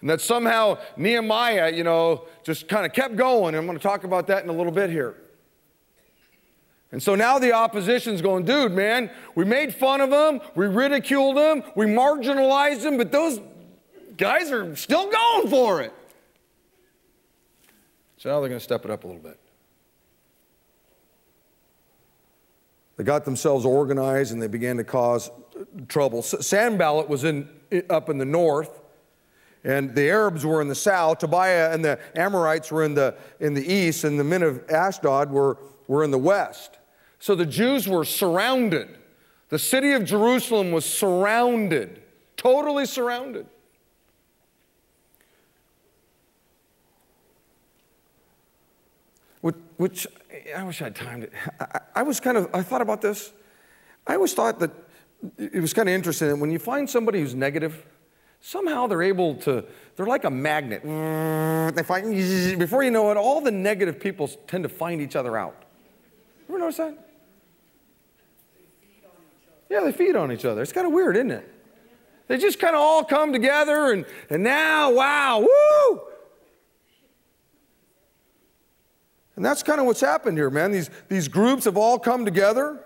[0.00, 3.54] And that somehow Nehemiah, you know, just kind of kept going.
[3.54, 5.16] And I'm going to talk about that in a little bit here.
[6.92, 11.36] And so now the opposition's going, dude, man, we made fun of them, we ridiculed
[11.36, 13.40] them, we marginalized them, but those
[14.16, 15.92] guys are still going for it.
[18.16, 19.38] So now they're going to step it up a little bit.
[22.96, 25.30] They got themselves organized and they began to cause
[25.88, 26.22] trouble.
[26.22, 27.48] Sanballat was in,
[27.88, 28.79] up in the north,
[29.64, 31.18] and the Arabs were in the south.
[31.18, 35.30] Tobiah and the Amorites were in the, in the east, and the men of Ashdod
[35.30, 36.78] were, were in the west.
[37.18, 38.88] So the Jews were surrounded.
[39.50, 42.02] The city of Jerusalem was surrounded,
[42.36, 43.46] totally surrounded.
[49.80, 50.06] which
[50.54, 51.32] I wish I had timed it.
[51.58, 53.32] I, I, was kind of, I thought about this.
[54.06, 54.70] I always thought that
[55.38, 57.86] it was kind of interesting that when you find somebody who's negative,
[58.40, 59.64] somehow they're able to,
[59.96, 60.82] they're like a magnet.
[60.82, 65.36] They find, before you know it, all the negative people tend to find each other
[65.36, 65.56] out.
[66.48, 67.06] Ever notice that?
[69.68, 70.62] Yeah, they feed on each other.
[70.62, 71.54] It's kind of weird, isn't it?
[72.26, 76.00] They just kind of all come together and, and now, wow, woo!
[79.36, 80.70] And that's kind of what's happened here, man.
[80.70, 82.78] These, these groups have all come together.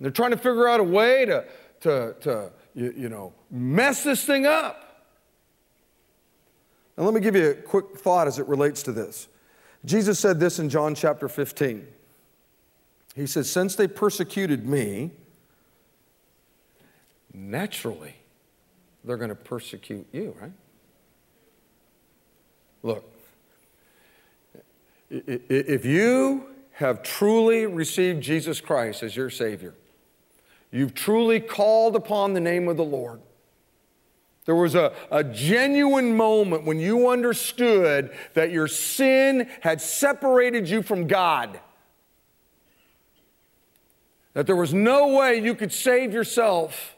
[0.00, 1.44] They're trying to figure out a way to,
[1.80, 4.80] to, to you, you know, mess this thing up.
[6.96, 9.28] Now, let me give you a quick thought as it relates to this.
[9.84, 11.86] Jesus said this in John chapter 15.
[13.14, 15.10] He said, Since they persecuted me,
[17.32, 18.14] naturally,
[19.04, 20.52] they're going to persecute you, right?
[22.82, 23.04] Look,
[25.10, 29.74] if you have truly received Jesus Christ as your Savior,
[30.74, 33.20] you've truly called upon the name of the Lord,
[34.44, 40.82] There was a, a genuine moment when you understood that your sin had separated you
[40.82, 41.58] from God.
[44.34, 46.93] That there was no way you could save yourself.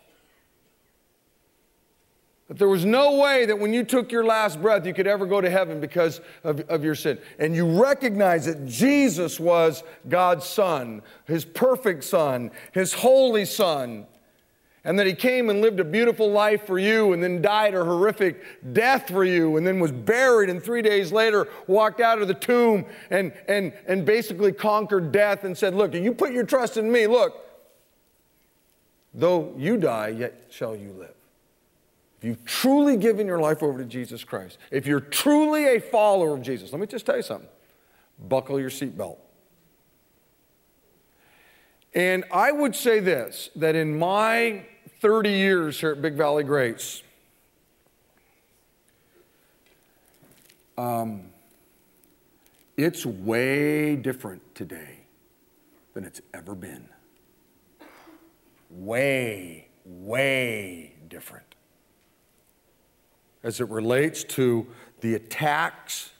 [2.48, 5.26] That there was no way that when you took your last breath, you could ever
[5.26, 7.18] go to heaven because of, of your sin.
[7.38, 14.06] And you recognize that Jesus was God's Son, His perfect Son, His holy Son
[14.87, 17.85] and that he came and lived a beautiful life for you and then died a
[17.85, 18.40] horrific
[18.72, 22.35] death for you and then was buried and three days later walked out of the
[22.35, 26.90] tomb and, and, and basically conquered death and said, Look, you put your trust in
[26.90, 27.35] me, look,
[29.12, 31.15] though you die, yet shall you live.
[32.18, 36.35] If you've truly given your life over to Jesus Christ, if you're truly a follower
[36.35, 37.48] of Jesus, let me just tell you something
[38.18, 39.18] buckle your seatbelt.
[41.94, 44.64] And I would say this that in my
[45.00, 47.02] 30 years here at Big Valley Grace.
[50.79, 51.31] Um,
[52.76, 54.98] it's way different today
[55.94, 56.88] than it's ever been.
[58.68, 61.56] Way, way different.
[63.42, 64.66] As it relates to
[65.01, 66.11] the attacks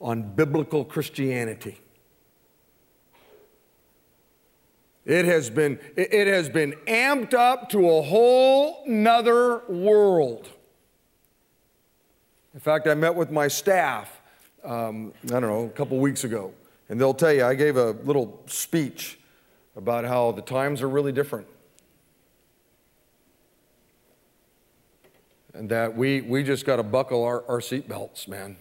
[0.00, 1.78] on biblical Christianity.
[5.04, 10.48] It has been, it has been amped up to a whole nother world.
[12.54, 14.20] In fact, I met with my staff,
[14.64, 16.52] um, I don't know, a couple weeks ago,
[16.88, 19.18] and they'll tell you I gave a little speech
[19.76, 21.46] about how the times are really different.
[25.54, 28.56] And that we, we just got to buckle our, our seatbelts, man.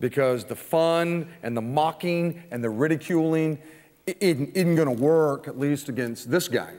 [0.00, 3.58] Because the fun and the mocking and the ridiculing
[4.06, 6.74] isn't, isn't going to work, at least against this guy.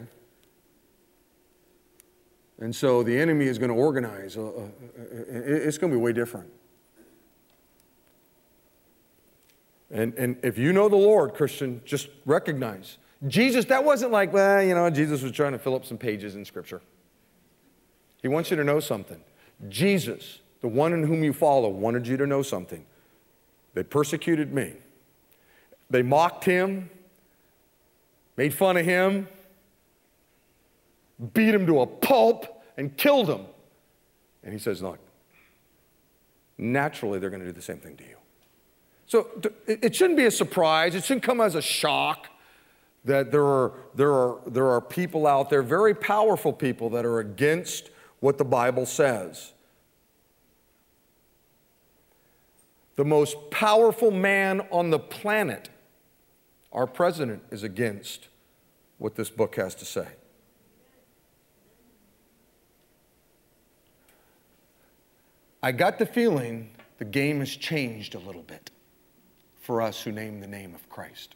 [2.60, 4.38] And so the enemy is going to organize.
[4.38, 4.68] Uh, uh, uh
[5.32, 6.50] it's going to be way different.
[9.92, 14.64] And, and if you know the Lord, Christian, just recognize Jesus, that wasn't like, well,
[14.64, 16.82] you know, Jesus was trying to fill up some pages in Scripture.
[18.22, 19.22] He wants you to know something.
[19.68, 22.86] Jesus, the one in whom you follow, wanted you to know something.
[23.74, 24.74] They persecuted me,
[25.90, 26.90] they mocked him,
[28.36, 29.28] made fun of him,
[31.34, 33.46] beat him to a pulp, and killed him.
[34.44, 35.00] And he says, Look,
[36.58, 38.16] naturally they're going to do the same thing to you.
[39.06, 39.28] So
[39.66, 42.30] it shouldn't be a surprise, it shouldn't come as a shock
[43.06, 47.20] that there are, there are, there are people out there, very powerful people, that are
[47.20, 49.54] against what the Bible says.
[52.96, 55.70] The most powerful man on the planet,
[56.74, 58.28] our president, is against
[58.98, 60.08] what this book has to say.
[65.64, 68.72] I got the feeling the game has changed a little bit
[69.62, 71.36] for us who name the name of Christ.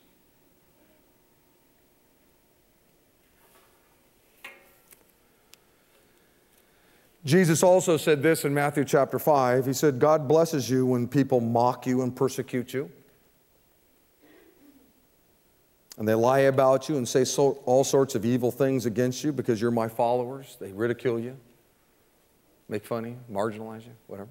[7.25, 9.65] Jesus also said this in Matthew chapter 5.
[9.65, 12.91] He said, God blesses you when people mock you and persecute you
[15.97, 19.31] and they lie about you and say so, all sorts of evil things against you
[19.31, 20.57] because you're my followers.
[20.59, 21.37] They ridicule you,
[22.67, 24.29] make fun of you, marginalize you, whatever.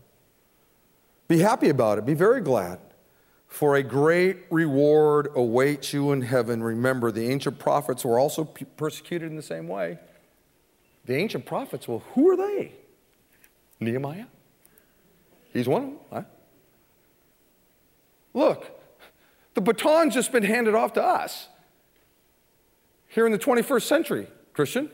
[1.29, 2.05] Be happy about it.
[2.05, 2.81] Be very glad.
[3.47, 6.63] For a great reward awaits you in heaven.
[6.63, 9.99] Remember, the ancient prophets were also persecuted in the same way.
[11.05, 12.73] The ancient prophets, well, who are they?
[13.83, 14.27] Nehemiah?
[15.53, 15.99] He's one of them.
[16.11, 16.23] Huh?
[18.35, 18.81] Look,
[19.55, 21.49] the baton's just been handed off to us
[23.09, 24.91] here in the 21st century, Christian.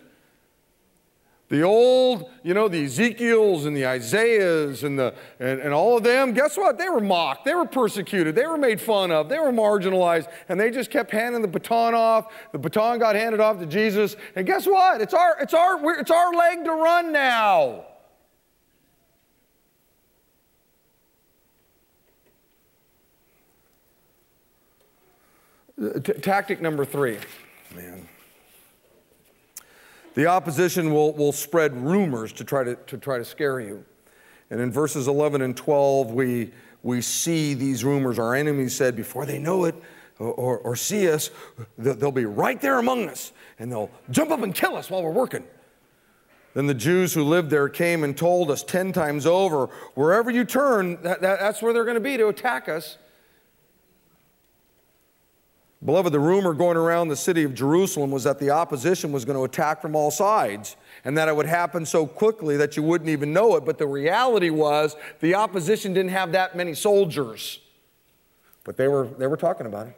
[1.48, 6.05] The old, you know, the Ezekiels and the Isaiahs and, the, and, and all of
[6.05, 6.77] them, guess what?
[6.77, 7.46] They were mocked.
[7.46, 8.35] They were persecuted.
[8.35, 9.31] They were made fun of.
[9.31, 10.29] They were marginalized.
[10.51, 12.27] And they just kept handing the baton off.
[12.53, 14.14] The baton got handed off to Jesus.
[14.37, 15.01] And guess what?
[15.01, 17.87] It's our, it's our, it's our leg to run now.
[26.22, 27.18] Tactic number three,
[27.74, 28.08] man.
[30.14, 33.84] The opposition will, will spread rumors to try to, to try to scare you.
[34.50, 36.50] And in verses 11 and 12, we,
[36.83, 38.18] we see these rumors.
[38.18, 39.76] Our enemies said, before they know it
[40.18, 41.31] or, or, or see us,
[41.76, 45.12] they'll be right there among us and they'll jump up and kill us while we're
[45.12, 45.44] working.
[46.54, 50.44] Then the Jews who lived there came and told us 10 times over wherever you
[50.44, 52.98] turn, that, that, that's where they're going to be to attack us.
[55.85, 59.37] Beloved, the rumor going around the city of Jerusalem was that the opposition was going
[59.37, 60.76] to attack from all sides.
[61.04, 63.64] and that it would happen so quickly that you wouldn't even know it.
[63.64, 67.60] But the reality was the opposition didn't have that many soldiers.
[68.64, 69.96] But they were, they were talking about it.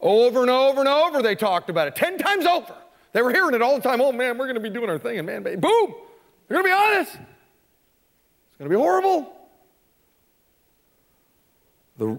[0.00, 1.94] Over and over and over, they talked about it.
[1.94, 2.74] Ten times over.
[3.12, 4.00] They were hearing it all the time.
[4.00, 5.18] Oh, man, we're going to be doing our thing.
[5.18, 5.94] And man, boom,
[6.48, 7.14] they're going to be honest.
[7.14, 9.32] It's going to be horrible.
[11.98, 12.18] The,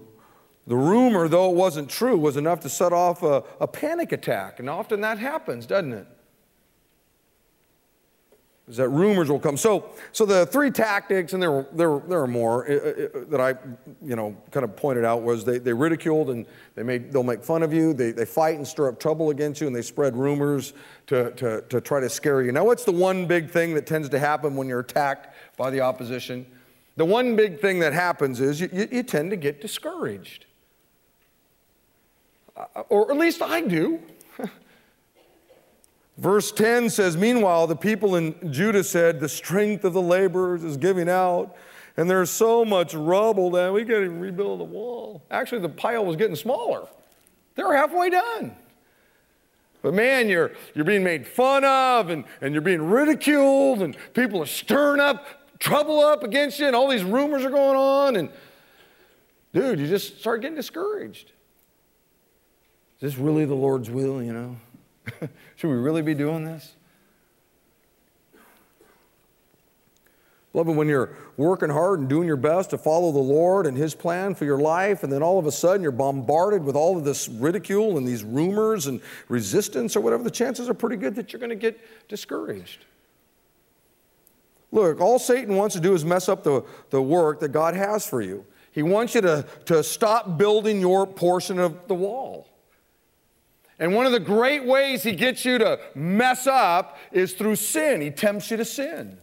[0.66, 4.60] the rumor, though it wasn't true, was enough to set off a, a panic attack.
[4.60, 6.06] And often that happens, doesn't it?
[8.68, 9.56] is that rumors will come.
[9.56, 13.54] So, so the three tactics, and there there, there are more uh, uh, that I,
[14.02, 17.44] you know, kind of pointed out was they, they ridiculed and they made, they'll make
[17.44, 17.92] fun of you.
[17.92, 20.72] They, they fight and stir up trouble against you, and they spread rumors
[21.08, 22.52] to, to, to try to scare you.
[22.52, 25.80] Now, what's the one big thing that tends to happen when you're attacked by the
[25.80, 26.46] opposition?
[26.96, 30.46] The one big thing that happens is you, you, you tend to get discouraged.
[32.88, 34.00] Or at least I do.
[36.18, 40.76] Verse 10 says, Meanwhile, the people in Judah said, The strength of the laborers is
[40.76, 41.56] giving out,
[41.96, 45.22] and there's so much rubble that we can't even rebuild the wall.
[45.30, 46.86] Actually, the pile was getting smaller.
[47.56, 48.56] They were halfway done.
[49.82, 54.42] But man, you're, you're being made fun of, and, and you're being ridiculed, and people
[54.42, 55.26] are stirring up
[55.58, 58.16] trouble up against you, and all these rumors are going on.
[58.16, 58.30] And
[59.52, 61.32] dude, you just start getting discouraged.
[63.04, 64.56] Is this really the Lord's will, you know?
[65.56, 66.72] Should we really be doing this?
[70.52, 73.94] Beloved, when you're working hard and doing your best to follow the Lord and His
[73.94, 77.04] plan for your life, and then all of a sudden you're bombarded with all of
[77.04, 81.30] this ridicule and these rumors and resistance or whatever, the chances are pretty good that
[81.30, 81.78] you're going to get
[82.08, 82.86] discouraged.
[84.72, 88.06] Look, all Satan wants to do is mess up the, the work that God has
[88.06, 88.46] for you.
[88.72, 92.48] He wants you to, to stop building your portion of the wall.
[93.78, 98.00] And one of the great ways he gets you to mess up is through sin.
[98.00, 99.18] He tempts you to sin.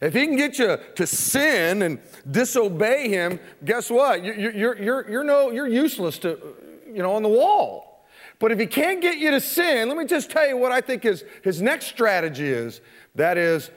[0.00, 4.24] If he can get you to sin and disobey him, guess what?
[4.24, 6.38] You're, you're, you're, you're, no, you're useless to,
[6.86, 8.06] you know, on the wall.
[8.38, 10.80] But if he can't get you to sin, let me just tell you what I
[10.80, 12.80] think his, his next strategy is.
[13.14, 13.70] That is,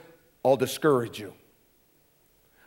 [0.46, 1.34] I'll discourage you.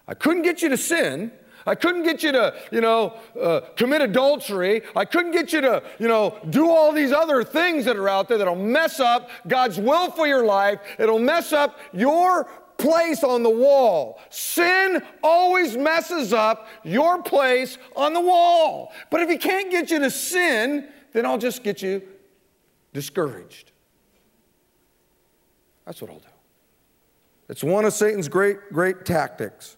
[0.07, 1.33] I couldn't get you to sin,
[1.67, 4.83] I couldn't get you to, you know, uh, commit adultery.
[4.95, 8.29] I couldn't get you to, you know, do all these other things that are out
[8.29, 10.79] there that'll mess up God's will for your life.
[10.99, 12.45] It'll mess up your
[12.79, 14.21] place on the wall.
[14.31, 18.93] Sin always messes up your place on the wall.
[19.11, 22.03] But if he can't get you to sin, then I'll just get you
[22.93, 23.73] discouraged.
[25.85, 26.27] That's what I'll do.
[27.49, 29.77] It's one of Satan's great, great tactics.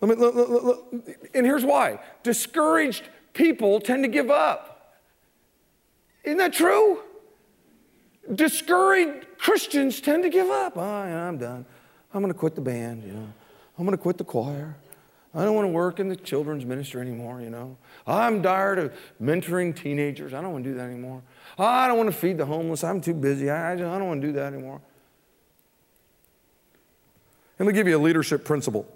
[0.00, 0.94] Let me, look, look, look.
[1.34, 5.00] And here's why discouraged people tend to give up.
[6.24, 7.00] Isn't that true?
[8.32, 10.74] Discouraged Christians tend to give up.
[10.76, 11.64] Oh, yeah, I'm done.
[12.12, 13.32] I'm going to quit the band, you know.
[13.78, 14.76] I'm going to quit the choir.
[15.34, 17.76] I don't want to work in the children's ministry anymore, you know.
[18.06, 18.92] I'm tired of
[19.22, 20.32] mentoring teenagers.
[20.32, 21.22] I don't want to do that anymore.
[21.58, 22.82] Oh, I don't want to feed the homeless.
[22.82, 23.50] I'm too busy.
[23.50, 24.80] I, I don't want to do that anymore.
[27.58, 28.86] Let me give you a leadership principle.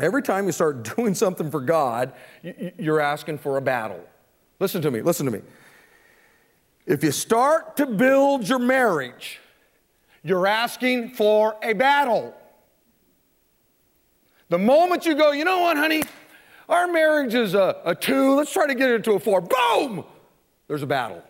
[0.00, 2.12] Every time you start doing something for God,
[2.78, 4.04] you're asking for a battle.
[4.58, 5.40] Listen to me, listen to me.
[6.86, 9.38] If you start to build your marriage,
[10.22, 12.34] you're asking for a battle.
[14.48, 16.02] The moment you go, you know what, honey,
[16.68, 20.04] our marriage is a, a two, let's try to get it to a four, boom,
[20.66, 21.22] there's a battle.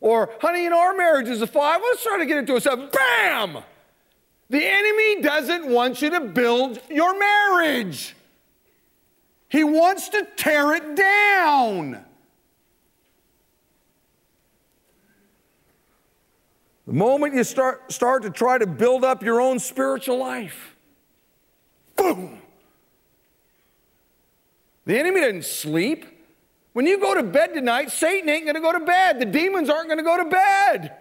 [0.00, 2.56] Or, honey, you know, our marriage is a five, let's try to get it to
[2.56, 3.62] a seven, bam,
[4.50, 8.14] the enemy doesn't want you to build your marriage.
[9.48, 12.04] He wants to tear it down.
[16.86, 20.74] The moment you start, start to try to build up your own spiritual life,
[21.96, 22.40] boom.
[24.86, 26.06] The enemy doesn't sleep.
[26.72, 29.20] When you go to bed tonight, Satan ain't gonna go to bed.
[29.20, 30.96] The demons aren't gonna go to bed.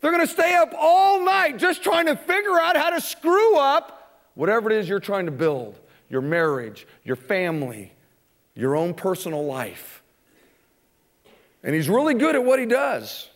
[0.00, 3.56] They're going to stay up all night just trying to figure out how to screw
[3.56, 5.78] up whatever it is you're trying to build
[6.08, 7.92] your marriage, your family,
[8.54, 10.02] your own personal life.
[11.62, 13.28] And he's really good at what he does,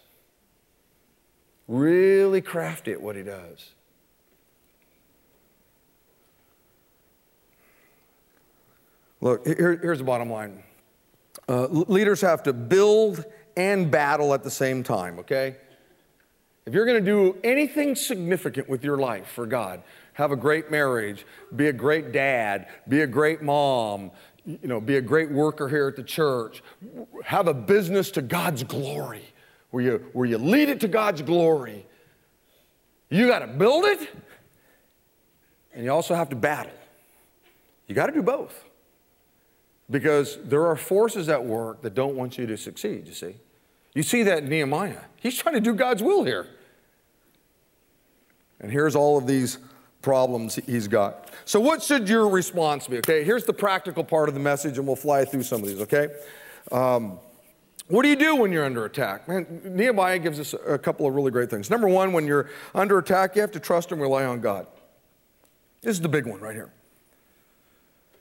[1.66, 3.70] really crafty at what he does.
[9.20, 10.62] Look, here, here's the bottom line
[11.48, 13.24] uh, leaders have to build
[13.56, 15.56] and battle at the same time, okay?
[16.64, 19.82] If you're going to do anything significant with your life for God,
[20.14, 24.12] have a great marriage, be a great dad, be a great mom,
[24.44, 26.62] you know, be a great worker here at the church,
[27.24, 29.24] have a business to God's glory,
[29.70, 31.86] where you, where you lead it to God's glory.
[33.08, 34.08] You got to build it,
[35.74, 36.72] and you also have to battle.
[37.86, 38.64] You got to do both.
[39.90, 43.34] Because there are forces at work that don't want you to succeed, you see.
[43.95, 45.01] You see that in Nehemiah.
[45.16, 46.47] He's trying to do God's will here.
[48.61, 49.59] And here's all of these
[50.01, 51.30] problems he's got.
[51.45, 52.99] So, what should your response be?
[52.99, 55.80] Okay, here's the practical part of the message, and we'll fly through some of these,
[55.80, 56.09] okay?
[56.70, 57.18] Um,
[57.88, 59.28] what do you do when you're under attack?
[59.28, 61.68] Man, Nehemiah gives us a couple of really great things.
[61.68, 64.66] Number one, when you're under attack, you have to trust and rely on God.
[65.82, 66.72] This is the big one right here.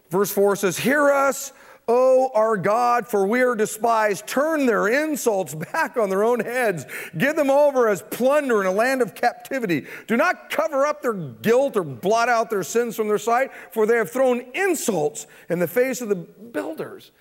[0.09, 1.53] Verse 4 says, Hear us,
[1.87, 4.27] O our God, for we are despised.
[4.27, 6.85] Turn their insults back on their own heads.
[7.17, 9.85] Give them over as plunder in a land of captivity.
[10.07, 13.85] Do not cover up their guilt or blot out their sins from their sight, for
[13.85, 17.11] they have thrown insults in the face of the builders.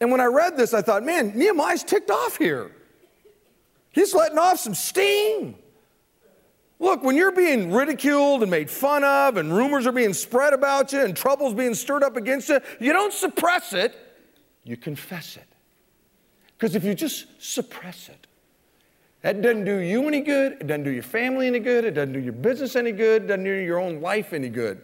[0.00, 2.72] And when I read this, I thought, man, Nehemiah's ticked off here.
[3.90, 5.56] He's letting off some steam.
[6.80, 10.92] Look, when you're being ridiculed and made fun of, and rumors are being spread about
[10.92, 13.96] you, and trouble's being stirred up against you, you don't suppress it,
[14.68, 15.46] you confess it.
[16.56, 18.26] Because if you just suppress it,
[19.22, 22.12] that doesn't do you any good, it doesn't do your family any good, it doesn't
[22.12, 24.80] do your business any good, it doesn't do your own life any good.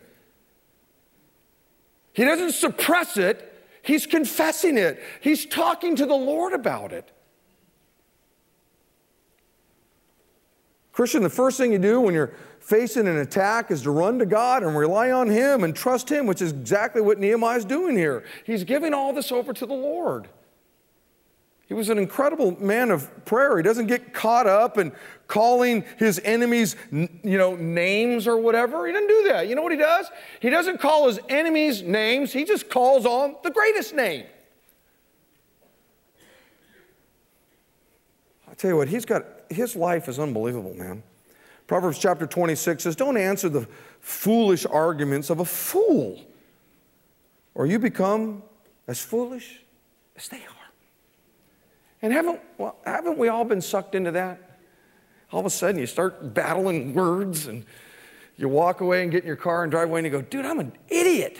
[2.14, 7.11] He doesn't suppress it, he's confessing it, he's talking to the Lord about it.
[10.93, 12.32] Christian, the first thing you do when you're
[12.64, 16.26] facing an attack is to run to God and rely on Him and trust Him,
[16.26, 18.24] which is exactly what Nehemiah is doing here.
[18.44, 20.28] He's giving all this over to the Lord.
[21.66, 23.56] He was an incredible man of prayer.
[23.56, 24.92] He doesn't get caught up in
[25.26, 28.86] calling his enemies, you know, names or whatever.
[28.86, 29.48] He doesn't do that.
[29.48, 30.10] You know what he does?
[30.40, 32.32] He doesn't call his enemies names.
[32.32, 34.26] He just calls on the greatest name.
[38.50, 41.02] I tell you what, he's got his life is unbelievable, man.
[41.66, 43.66] Proverbs chapter 26 says, Don't answer the
[44.00, 46.20] foolish arguments of a fool,
[47.54, 48.42] or you become
[48.86, 49.62] as foolish
[50.16, 50.64] as they are.
[52.02, 54.58] And haven't, well, haven't we all been sucked into that?
[55.32, 57.64] All of a sudden, you start battling words, and
[58.36, 60.44] you walk away and get in your car and drive away, and you go, Dude,
[60.44, 61.38] I'm an idiot.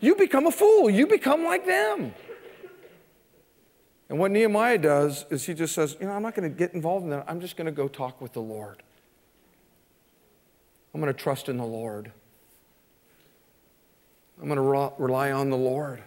[0.00, 0.90] You become a fool.
[0.90, 2.14] You become like them.
[4.08, 6.74] And what Nehemiah does is he just says, You know, I'm not going to get
[6.74, 7.24] involved in that.
[7.28, 8.82] I'm just going to go talk with the Lord.
[10.94, 12.12] I'm going to trust in the Lord.
[14.40, 16.02] I'm going to re- rely on the Lord.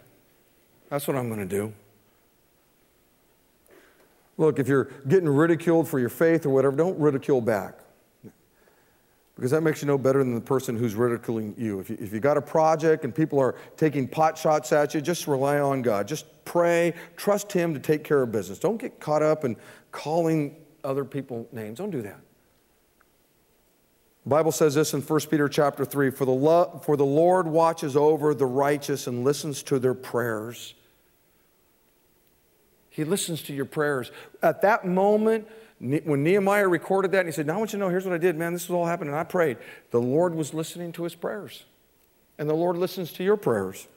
[0.89, 1.73] That's what I'm going to do.
[4.37, 7.79] Look, if you're getting ridiculed for your faith or whatever, don't ridicule back
[9.35, 11.79] because that makes you no better than the person who's ridiculing you.
[11.79, 11.97] If, you.
[11.99, 15.59] if you got a project and people are taking pot shots at you, just rely
[15.59, 16.07] on God.
[16.07, 18.59] Just pray, trust Him to take care of business.
[18.59, 19.57] Don't get caught up in
[19.91, 21.79] calling other people names.
[21.79, 22.19] Don't do that.
[24.25, 27.47] The Bible says this in 1 Peter chapter 3 for the, lo- for the Lord
[27.47, 30.73] watches over the righteous and listens to their prayers.
[32.89, 34.11] He listens to your prayers.
[34.41, 35.47] At that moment,
[35.79, 38.15] when Nehemiah recorded that and he said, Now I want you to know, here's what
[38.15, 39.09] I did, man, this is all happening.
[39.09, 39.57] And I prayed.
[39.91, 41.65] The Lord was listening to his prayers.
[42.39, 43.87] And the Lord listens to your prayers.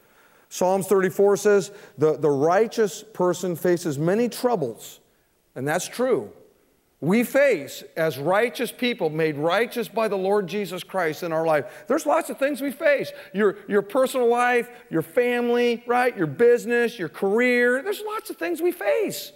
[0.50, 5.00] Psalms 34 says, the, the righteous person faces many troubles.
[5.54, 6.32] And that's true.
[7.00, 11.84] We face, as righteous people, made righteous by the Lord Jesus Christ in our life,
[11.86, 13.12] there's lots of things we face.
[13.32, 16.16] Your, your personal life, your family, right?
[16.16, 17.82] Your business, your career.
[17.82, 19.32] There's lots of things we face.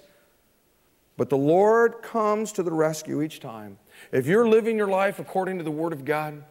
[1.16, 3.78] But the Lord comes to the rescue each time.
[4.10, 6.42] If you're living your life according to the Word of God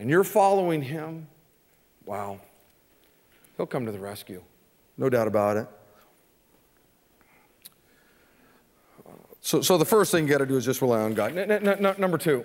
[0.00, 1.28] and you're following Him,
[2.04, 2.40] wow,
[3.56, 4.42] He'll come to the rescue.
[4.98, 5.68] No doubt about it.
[9.42, 11.36] So, so the first thing you got to do is just rely on God.
[11.36, 12.44] N- n- n- number two,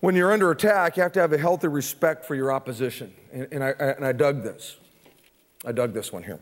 [0.00, 3.14] when you're under attack, you have to have a healthy respect for your opposition.
[3.32, 4.76] And, and, I, and I dug this.
[5.64, 6.40] I dug this one here.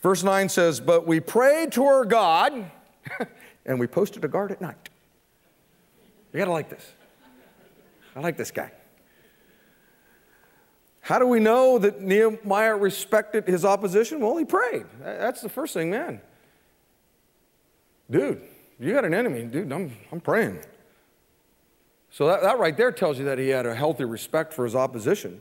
[0.00, 2.70] Verse 9 says, But we prayed to our God
[3.66, 4.90] and we posted a guard at night.
[6.32, 6.92] You gotta like this.
[8.14, 8.70] I like this guy.
[11.00, 14.20] How do we know that Nehemiah respected his opposition?
[14.20, 14.84] Well, he prayed.
[15.02, 16.20] That's the first thing, man.
[18.10, 18.42] Dude,
[18.78, 19.44] you got an enemy.
[19.44, 20.60] Dude, I'm, I'm praying.
[22.10, 24.74] So that, that right there tells you that he had a healthy respect for his
[24.74, 25.40] opposition.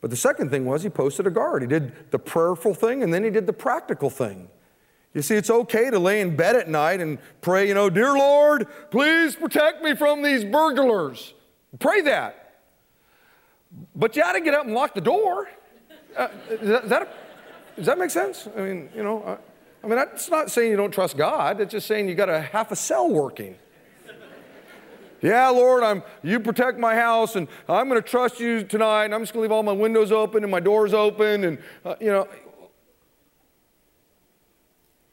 [0.00, 1.62] But the second thing was he posted a guard.
[1.62, 4.48] He did the prayerful thing and then he did the practical thing.
[5.14, 8.12] You see, it's okay to lay in bed at night and pray, you know, Dear
[8.16, 11.32] Lord, please protect me from these burglars.
[11.78, 12.60] Pray that.
[13.94, 15.48] But you ought to get up and lock the door.
[16.16, 16.28] Uh,
[16.62, 17.16] that, that,
[17.76, 18.48] does that make sense?
[18.56, 19.36] I mean, you know, uh,
[19.86, 21.60] I mean, that's not saying you don't trust God.
[21.60, 23.54] It's just saying you got a half a cell working.
[25.22, 29.14] yeah, Lord, I'm, you protect my house, and I'm going to trust you tonight, and
[29.14, 31.94] I'm just going to leave all my windows open and my doors open, and, uh,
[32.00, 32.26] you know.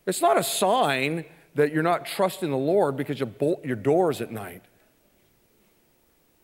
[0.08, 4.22] It's not a sign that you're not trusting the Lord because you bolt your doors
[4.22, 4.64] at night.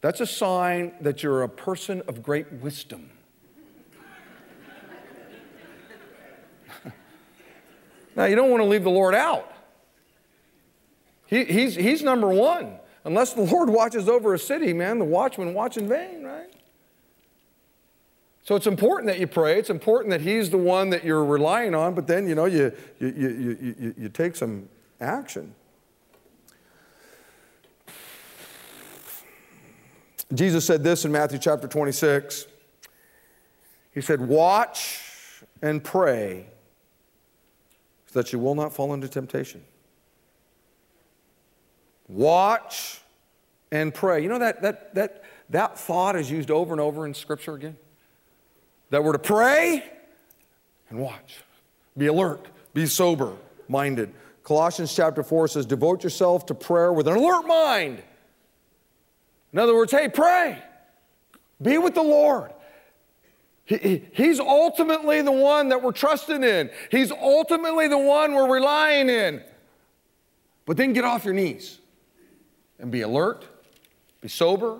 [0.01, 3.09] That's a sign that you're a person of great wisdom.
[8.19, 9.49] Now, you don't want to leave the Lord out.
[11.25, 12.73] He, he's, he's number one.
[13.05, 16.51] Unless the Lord watches over a city, man, the watchmen watch in vain, right?
[18.43, 19.57] So it's important that you pray.
[19.57, 22.73] It's important that He's the one that you're relying on, but then, you know, you,
[22.99, 24.67] you, you, you, you take some
[24.99, 25.55] action.
[30.33, 32.47] Jesus said this in Matthew chapter 26.
[33.93, 36.47] He said, Watch and pray
[38.11, 39.63] so that you will not fall into temptation.
[42.07, 43.01] Watch
[43.71, 44.23] and pray.
[44.23, 47.77] You know that, that, that, that thought is used over and over in Scripture again?
[48.89, 49.83] That we're to pray
[50.89, 51.37] and watch.
[51.97, 53.35] Be alert, be sober
[53.67, 54.11] minded.
[54.43, 58.01] Colossians chapter 4 says, Devote yourself to prayer with an alert mind.
[59.53, 60.57] In other words, hey, pray.
[61.61, 62.51] Be with the Lord.
[63.69, 66.71] He, he, he's ultimately the one that we're trusting in.
[66.89, 69.43] He's ultimately the one we're relying in.
[70.65, 71.77] But then get off your knees
[72.79, 73.45] and be alert,
[74.21, 74.79] be sober,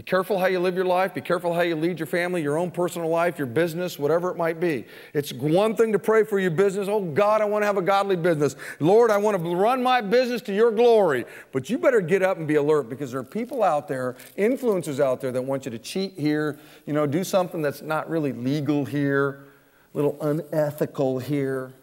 [0.00, 1.12] be careful how you live your life.
[1.12, 4.36] Be careful how you lead your family, your own personal life, your business, whatever it
[4.38, 4.86] might be.
[5.12, 6.88] It's one thing to pray for your business.
[6.88, 8.56] Oh, God, I want to have a godly business.
[8.78, 11.26] Lord, I want to run my business to your glory.
[11.52, 15.00] But you better get up and be alert because there are people out there, influencers
[15.00, 18.32] out there that want you to cheat here, you know, do something that's not really
[18.32, 19.48] legal here,
[19.92, 21.74] a little unethical here.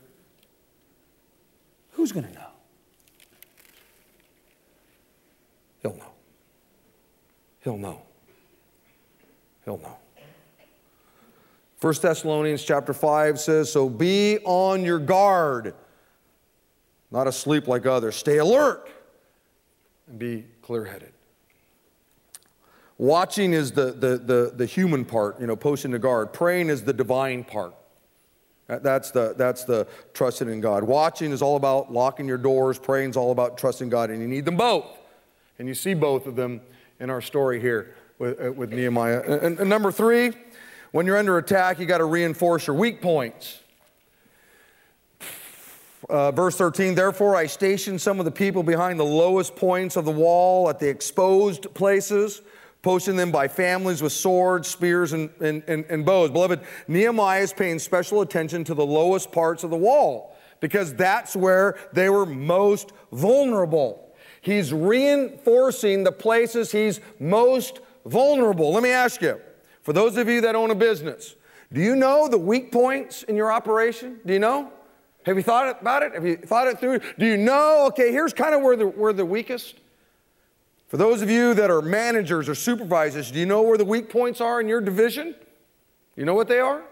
[1.91, 2.47] Who's going to know?
[5.83, 6.11] He'll know.
[7.59, 8.06] He'll know.
[9.67, 9.97] He'll know.
[11.81, 15.75] 1 Thessalonians chapter 5 says, So be on your guard,
[17.11, 18.15] not asleep like others.
[18.15, 18.89] Stay alert
[20.07, 21.11] and be clear headed.
[22.97, 26.31] Watching is the, the, the, the, human part, you know, posting the guard.
[26.31, 27.75] Praying is the divine part.
[28.67, 30.85] That's the, that's the trusting in God.
[30.85, 32.79] Watching is all about locking your doors.
[32.79, 34.85] Praying is all about trusting God, and you need them both.
[35.59, 36.61] And you see both of them
[37.01, 39.21] in our story here with, uh, with Nehemiah.
[39.21, 40.33] And, and number three,
[40.91, 43.59] when you're under attack, you got to reinforce your weak points.
[46.09, 50.05] Uh, verse 13, therefore I stationed some of the people behind the lowest points of
[50.05, 52.41] the wall at the exposed places,
[52.81, 56.29] posting them by families with swords, spears, and, and, and, and bows.
[56.29, 61.35] Beloved, Nehemiah is paying special attention to the lowest parts of the wall because that's
[61.35, 64.15] where they were most vulnerable.
[64.39, 68.71] He's reinforcing the places he's most vulnerable.
[68.71, 69.39] Let me ask you,
[69.83, 71.35] for those of you that own a business,
[71.71, 74.19] do you know the weak points in your operation?
[74.25, 74.71] Do you know?
[75.25, 76.13] Have you thought about it?
[76.13, 76.99] Have you thought it through?
[77.19, 79.75] Do you know, okay, here's kind of where the, where the weakest?
[80.87, 84.09] For those of you that are managers or supervisors, do you know where the weak
[84.09, 85.35] points are in your division?
[86.15, 86.83] You know what they are?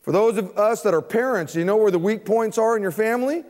[0.00, 2.74] For those of us that are parents, do you know where the weak points are
[2.74, 3.44] in your family?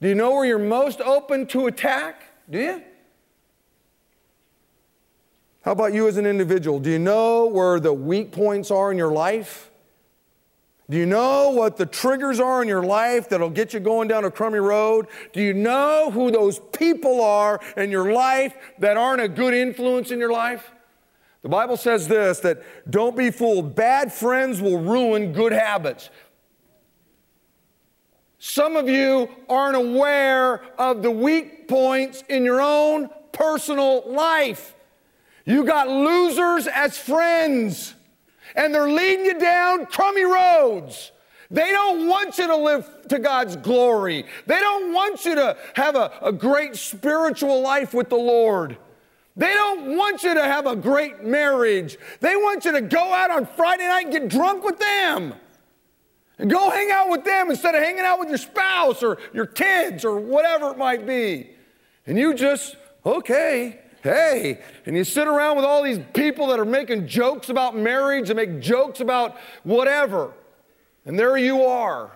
[0.00, 2.22] Do you know where you're most open to attack?
[2.48, 2.82] Do you?
[5.62, 6.80] How about you as an individual?
[6.80, 9.70] Do you know where the weak points are in your life?
[10.90, 14.24] Do you know what the triggers are in your life that'll get you going down
[14.24, 15.06] a crummy road?
[15.32, 20.10] Do you know who those people are in your life that aren't a good influence
[20.10, 20.72] in your life?
[21.42, 23.74] The Bible says this that don't be fooled.
[23.74, 26.10] Bad friends will ruin good habits.
[28.38, 34.74] Some of you aren't aware of the weak points in your own personal life.
[35.44, 37.94] You got losers as friends,
[38.54, 41.12] and they're leading you down crummy roads.
[41.50, 44.24] They don't want you to live to God's glory.
[44.46, 48.78] They don't want you to have a, a great spiritual life with the Lord.
[49.36, 51.98] They don't want you to have a great marriage.
[52.20, 55.34] They want you to go out on Friday night and get drunk with them.
[56.38, 59.46] And go hang out with them instead of hanging out with your spouse or your
[59.46, 61.50] kids or whatever it might be.
[62.06, 64.60] And you just, okay, hey.
[64.86, 68.36] And you sit around with all these people that are making jokes about marriage and
[68.36, 70.32] make jokes about whatever.
[71.04, 72.10] And there you are.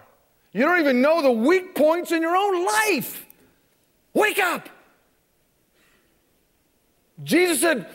[0.53, 3.27] You don't even know the weak points in your own life.
[4.15, 4.69] Wake up.
[7.23, 7.87] Jesus said,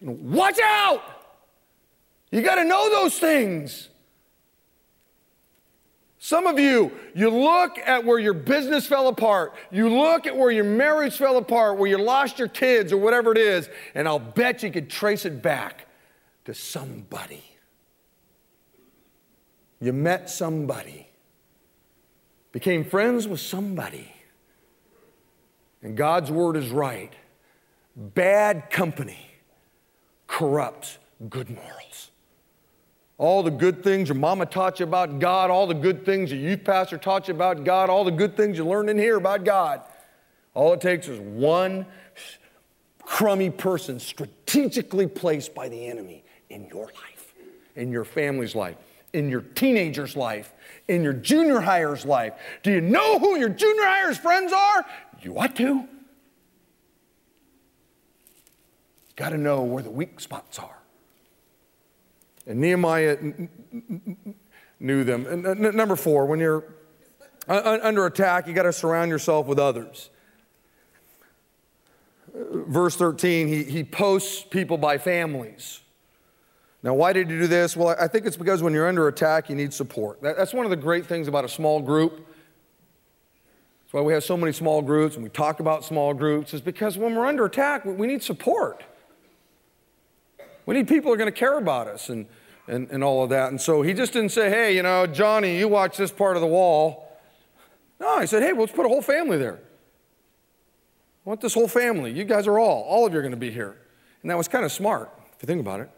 [0.00, 1.02] Watch out.
[2.30, 3.88] You got to know those things.
[6.24, 9.54] Some of you, you look at where your business fell apart.
[9.72, 13.32] You look at where your marriage fell apart, where you lost your kids or whatever
[13.32, 15.88] it is, and I'll bet you could trace it back
[16.44, 17.42] to somebody.
[19.80, 21.08] You met somebody,
[22.52, 24.14] became friends with somebody.
[25.82, 27.12] And God's word is right.
[27.96, 29.26] Bad company
[30.28, 30.98] corrupts
[31.28, 32.11] good morals.
[33.22, 36.40] All the good things your mama taught you about God, all the good things your
[36.40, 39.44] youth pastor taught you about God, all the good things you learned in here about
[39.44, 39.80] God.
[40.54, 41.86] All it takes is one
[43.00, 47.32] crummy person strategically placed by the enemy in your life,
[47.76, 48.74] in your family's life,
[49.12, 50.52] in your teenager's life,
[50.88, 52.32] in your junior higher's life.
[52.64, 54.84] Do you know who your junior higher's friends are?
[55.20, 55.86] You ought to.
[59.14, 60.81] Got to know where the weak spots are.
[62.46, 63.18] And Nehemiah
[64.80, 65.26] knew them.
[65.26, 66.64] And uh, number four, when you're
[67.48, 70.10] under attack, you got to surround yourself with others.
[72.34, 75.80] Uh, verse 13, he, he posts people by families.
[76.82, 77.76] Now, why did he do this?
[77.76, 80.20] Well, I think it's because when you're under attack, you need support.
[80.20, 82.26] that's one of the great things about a small group.
[83.82, 86.60] That's why we have so many small groups and we talk about small groups, is
[86.60, 88.82] because when we're under attack, we need support.
[90.66, 92.26] We need people who are going to care about us and,
[92.68, 93.50] and, and all of that.
[93.50, 96.40] And so he just didn't say, hey, you know, Johnny, you watch this part of
[96.40, 97.08] the wall.
[98.00, 99.60] No, he said, hey, well, let's put a whole family there.
[101.24, 102.12] I want this whole family.
[102.12, 103.76] You guys are all, all of you are going to be here.
[104.22, 105.90] And that was kind of smart, if you think about it.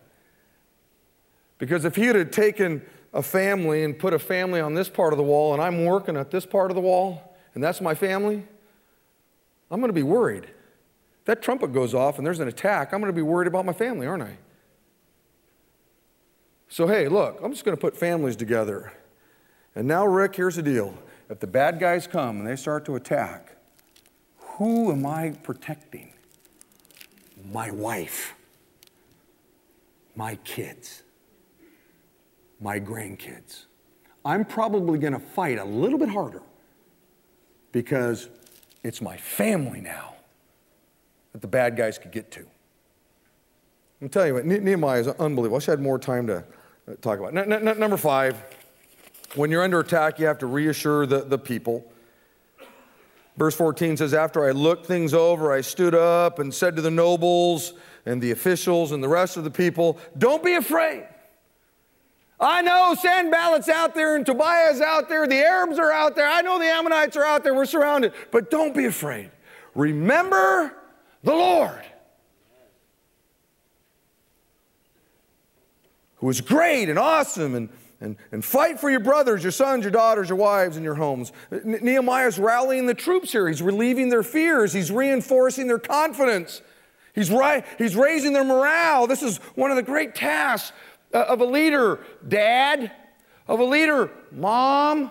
[1.58, 5.16] Because if he had taken a family and put a family on this part of
[5.16, 8.42] the wall and I'm working at this part of the wall and that's my family,
[9.70, 10.46] I'm going to be worried.
[11.24, 13.72] That trumpet goes off and there's an attack, I'm going to be worried about my
[13.72, 14.36] family, aren't I?
[16.74, 18.92] So, hey, look, I'm just going to put families together.
[19.76, 20.92] And now, Rick, here's the deal.
[21.30, 23.54] If the bad guys come and they start to attack,
[24.38, 26.12] who am I protecting?
[27.52, 28.34] My wife,
[30.16, 31.04] my kids,
[32.60, 33.66] my grandkids.
[34.24, 36.42] I'm probably going to fight a little bit harder
[37.70, 38.28] because
[38.82, 40.14] it's my family now
[41.30, 42.44] that the bad guys could get to.
[44.02, 45.54] I'm telling you what, Nehemiah is unbelievable.
[45.54, 46.42] I wish I had more time to
[47.00, 47.36] talk about.
[47.36, 48.42] N- n- number five,
[49.34, 51.90] when you're under attack, you have to reassure the, the people.
[53.36, 56.90] Verse 14 says, After I looked things over, I stood up and said to the
[56.90, 57.72] nobles
[58.06, 61.06] and the officials and the rest of the people, Don't be afraid.
[62.38, 66.42] I know Sanballat's out there and Tobiah's out there, the Arabs are out there, I
[66.42, 69.30] know the Ammonites are out there, we're surrounded, but don't be afraid.
[69.74, 70.74] Remember
[71.22, 71.80] the Lord.
[76.24, 77.68] Who is great and awesome and,
[78.00, 81.32] and, and fight for your brothers, your sons, your daughters, your wives, and your homes.
[81.50, 83.46] Nehemiah is rallying the troops here.
[83.46, 86.62] He's relieving their fears, he's reinforcing their confidence,
[87.14, 89.06] he's, right, he's raising their morale.
[89.06, 90.72] This is one of the great tasks
[91.12, 92.90] uh, of a leader, dad,
[93.46, 95.10] of a leader, mom,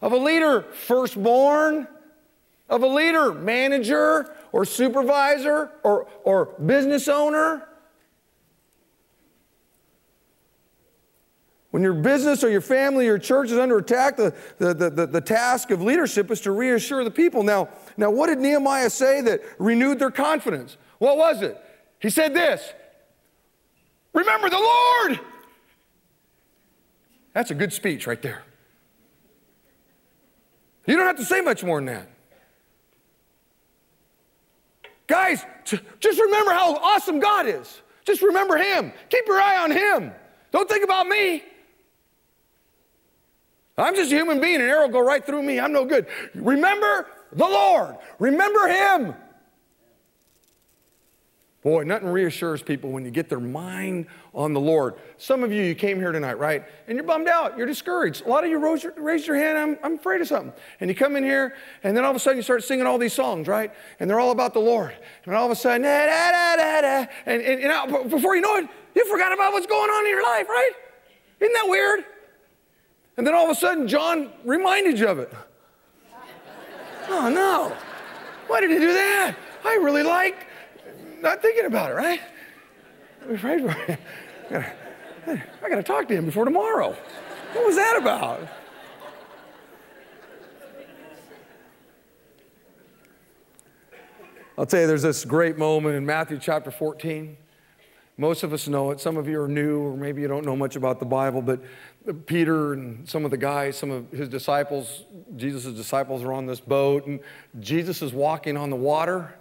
[0.00, 1.88] of a leader, firstborn,
[2.68, 7.66] of a leader, manager or supervisor or, or business owner.
[11.72, 15.20] When your business or your family or church is under attack, the, the, the, the,
[15.22, 17.42] task of leadership is to reassure the people.
[17.42, 20.76] Now, now, what did Nehemiah say that renewed their confidence?
[20.98, 21.58] What was it?
[21.98, 22.74] He said this
[24.12, 25.20] Remember the Lord.
[27.32, 28.42] That's a good speech right there.
[30.86, 32.08] You don't have to say much more than that.
[35.06, 37.80] Guys, just remember how awesome God is.
[38.04, 38.92] Just remember Him.
[39.08, 40.12] Keep your eye on Him.
[40.50, 41.44] Don't think about me.
[43.78, 45.58] I'm just a human being, an arrow will go right through me.
[45.58, 46.06] I'm no good.
[46.34, 47.96] Remember the Lord.
[48.18, 49.14] Remember Him.
[51.62, 54.96] Boy, nothing reassures people when you get their mind on the Lord.
[55.16, 56.64] Some of you, you came here tonight, right?
[56.88, 57.56] And you're bummed out.
[57.56, 58.26] You're discouraged.
[58.26, 60.52] A lot of you raised your, raised your hand, I'm, I'm afraid of something.
[60.80, 61.54] And you come in here,
[61.84, 63.72] and then all of a sudden you start singing all these songs, right?
[64.00, 64.92] And they're all about the Lord.
[65.24, 68.56] And all of a sudden, da, da, da, da, and, and, and before you know
[68.56, 70.72] it, you forgot about what's going on in your life, right?
[71.38, 72.04] Isn't that weird?
[73.16, 75.32] And then all of a sudden, John reminded you of it.
[77.08, 77.76] Oh, no.
[78.46, 79.36] Why did he do that?
[79.64, 80.46] I really like
[81.20, 82.20] not thinking about it, right?
[83.26, 83.98] Right?
[85.26, 86.96] I got to talk to him before tomorrow.
[87.52, 88.48] What was that about?
[94.58, 97.36] I'll tell you, there's this great moment in Matthew chapter 14.
[98.22, 99.00] Most of us know it.
[99.00, 101.60] Some of you are new, or maybe you don't know much about the Bible, but
[102.26, 105.02] Peter and some of the guys, some of his disciples,
[105.34, 107.18] Jesus' disciples are on this boat, and
[107.58, 109.34] Jesus is walking on the water.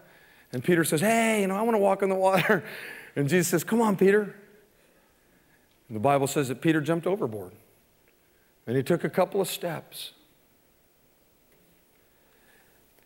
[0.51, 2.63] And Peter says, Hey, you know, I want to walk on the water.
[3.15, 4.35] And Jesus says, Come on, Peter.
[5.87, 7.51] And the Bible says that Peter jumped overboard.
[8.65, 10.13] And he took a couple of steps.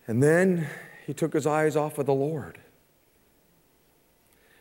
[0.07, 0.69] And then
[1.05, 2.59] he took his eyes off of the Lord.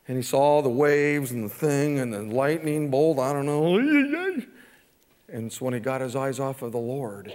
[0.06, 3.76] And he saw the waves and the thing and the lightning bolt, I don't know.
[3.76, 7.32] And it's when he got his eyes off of the Lord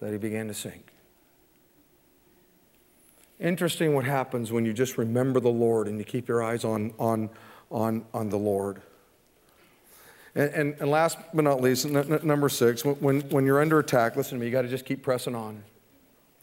[0.00, 0.88] that he began to sink.
[3.38, 6.92] Interesting what happens when you just remember the Lord and you keep your eyes on,
[6.98, 7.30] on,
[7.70, 8.82] on, on the Lord.
[10.34, 14.38] And, and, and last but not least, number six, when, when you're under attack, listen
[14.38, 15.62] to me, you got to just keep pressing on.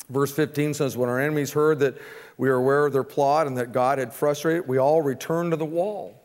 [0.10, 1.97] Verse 15 says, When our enemies heard that
[2.40, 5.58] we were aware of their plot and that God had frustrated, we all returned to
[5.58, 6.16] the wall.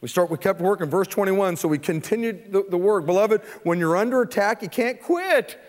[0.00, 0.88] We start, we kept working.
[0.88, 3.04] Verse 21, so we continued the, the work.
[3.04, 5.60] Beloved, when you're under attack, you can't quit.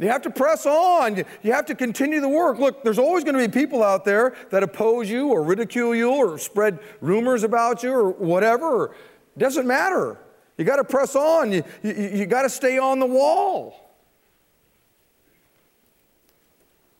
[0.00, 1.24] You have to press on.
[1.44, 2.58] You have to continue the work.
[2.58, 6.10] Look, there's always going to be people out there that oppose you or ridicule you
[6.10, 8.96] or spread rumors about you or whatever.
[9.36, 10.18] It doesn't matter.
[10.58, 11.52] You got to press on.
[11.52, 13.83] You, you, you got to stay on the wall.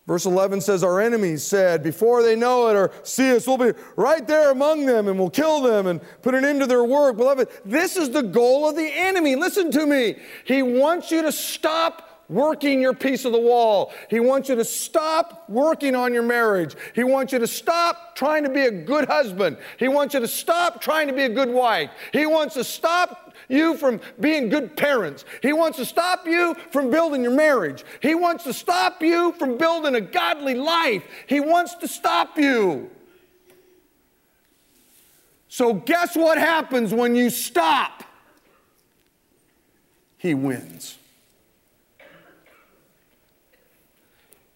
[0.07, 3.73] Verse 11 says, Our enemies said, Before they know it or see us, we'll be
[3.95, 7.17] right there among them and we'll kill them and put an end to their work.
[7.17, 9.35] Beloved, this is the goal of the enemy.
[9.35, 10.17] Listen to me.
[10.43, 13.93] He wants you to stop working your piece of the wall.
[14.09, 16.75] He wants you to stop working on your marriage.
[16.93, 19.57] He wants you to stop trying to be a good husband.
[19.77, 21.89] He wants you to stop trying to be a good wife.
[22.13, 25.25] He wants to stop you from being good parents.
[25.41, 27.83] He wants to stop you from building your marriage.
[28.01, 31.03] He wants to stop you from building a godly life.
[31.27, 32.89] He wants to stop you.
[35.47, 38.03] So, guess what happens when you stop?
[40.17, 40.97] He wins.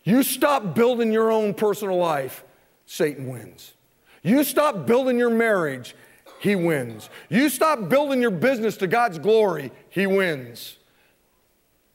[0.03, 2.43] You stop building your own personal life,
[2.85, 3.73] Satan wins.
[4.23, 5.95] You stop building your marriage,
[6.39, 7.09] he wins.
[7.29, 10.77] You stop building your business to God's glory, he wins.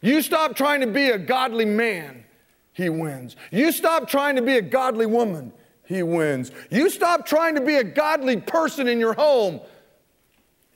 [0.01, 2.25] You stop trying to be a godly man,
[2.73, 3.37] he wins.
[3.51, 5.53] You stop trying to be a godly woman,
[5.87, 6.53] he wins.
[6.71, 9.61] You stop trying to be a godly person in your home,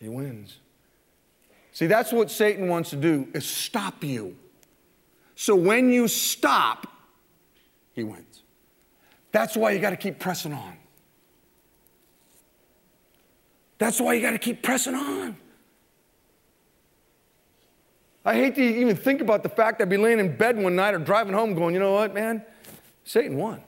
[0.01, 0.59] he wins.
[1.73, 4.35] See, that's what Satan wants to do is stop you.
[5.37, 6.87] So when you stop,
[7.93, 8.43] he wins.
[9.31, 10.78] That's why you got to keep pressing on.
[13.79, 15.37] That's why you got to keep pressing on.
[18.25, 20.93] I hate to even think about the fact I'd be laying in bed one night
[20.93, 22.45] or driving home going, you know what, man?
[23.05, 23.63] Satan won.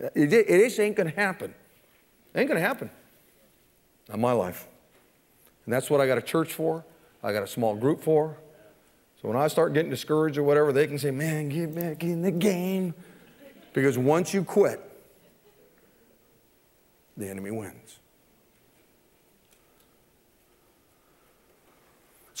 [0.00, 1.54] It, it just ain't going to happen.
[2.34, 2.90] It ain't going to happen.
[4.08, 4.66] Not my life.
[5.64, 6.84] And that's what I got a church for.
[7.22, 8.36] I got a small group for.
[9.22, 12.22] So when I start getting discouraged or whatever, they can say, man, get back in
[12.22, 12.94] the game.
[13.72, 14.80] Because once you quit,
[17.16, 17.99] the enemy wins.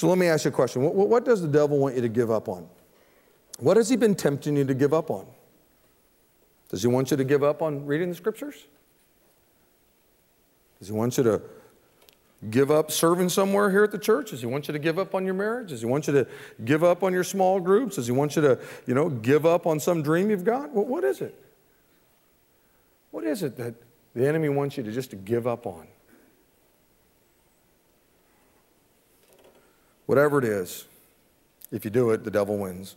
[0.00, 0.80] So let me ask you a question.
[0.80, 2.66] What, what, does the devil want you to give up on?
[3.58, 5.26] What has he been tempting you to give up on?
[6.70, 8.64] Does he want you to give up on reading the scriptures?
[10.78, 11.42] Does he want you to
[12.48, 14.30] give up serving somewhere here at the church?
[14.30, 15.68] Does he want you to give up on your marriage?
[15.68, 16.26] Does he want you to
[16.64, 17.96] give up on your small groups?
[17.96, 20.70] Does he want you to, you know, give up on some dream you've got?
[20.70, 21.38] What is it?
[23.10, 23.74] What is it that
[24.14, 25.88] the enemy wants you to just to give up on?
[30.10, 30.86] Whatever it is,
[31.70, 32.96] if you do it, the devil wins.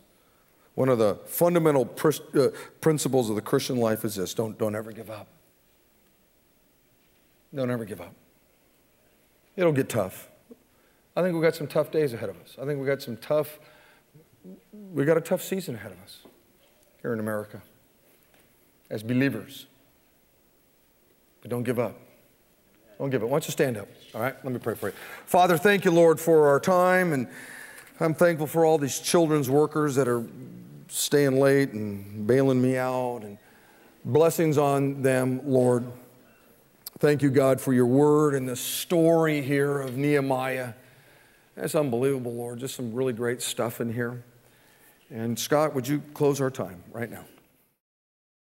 [0.74, 2.48] One of the fundamental pr- uh,
[2.80, 5.28] principles of the Christian life is this don't, don't ever give up.
[7.54, 8.12] Don't ever give up.
[9.54, 10.28] It'll get tough.
[11.14, 12.56] I think we've got some tough days ahead of us.
[12.60, 13.60] I think we've got some tough,
[14.72, 16.18] we've got a tough season ahead of us
[17.00, 17.62] here in America
[18.90, 19.66] as believers.
[21.42, 21.96] But don't give up.
[22.98, 23.26] Don't give it.
[23.26, 23.88] Why don't you stand up?
[24.14, 24.94] All right, let me pray for you.
[25.26, 27.12] Father, thank you, Lord, for our time.
[27.12, 27.28] And
[28.00, 30.24] I'm thankful for all these children's workers that are
[30.88, 33.22] staying late and bailing me out.
[33.22, 33.38] And
[34.04, 35.84] blessings on them, Lord.
[36.98, 40.74] Thank you, God, for your word and the story here of Nehemiah.
[41.56, 42.60] That's unbelievable, Lord.
[42.60, 44.22] Just some really great stuff in here.
[45.10, 47.24] And Scott, would you close our time right now?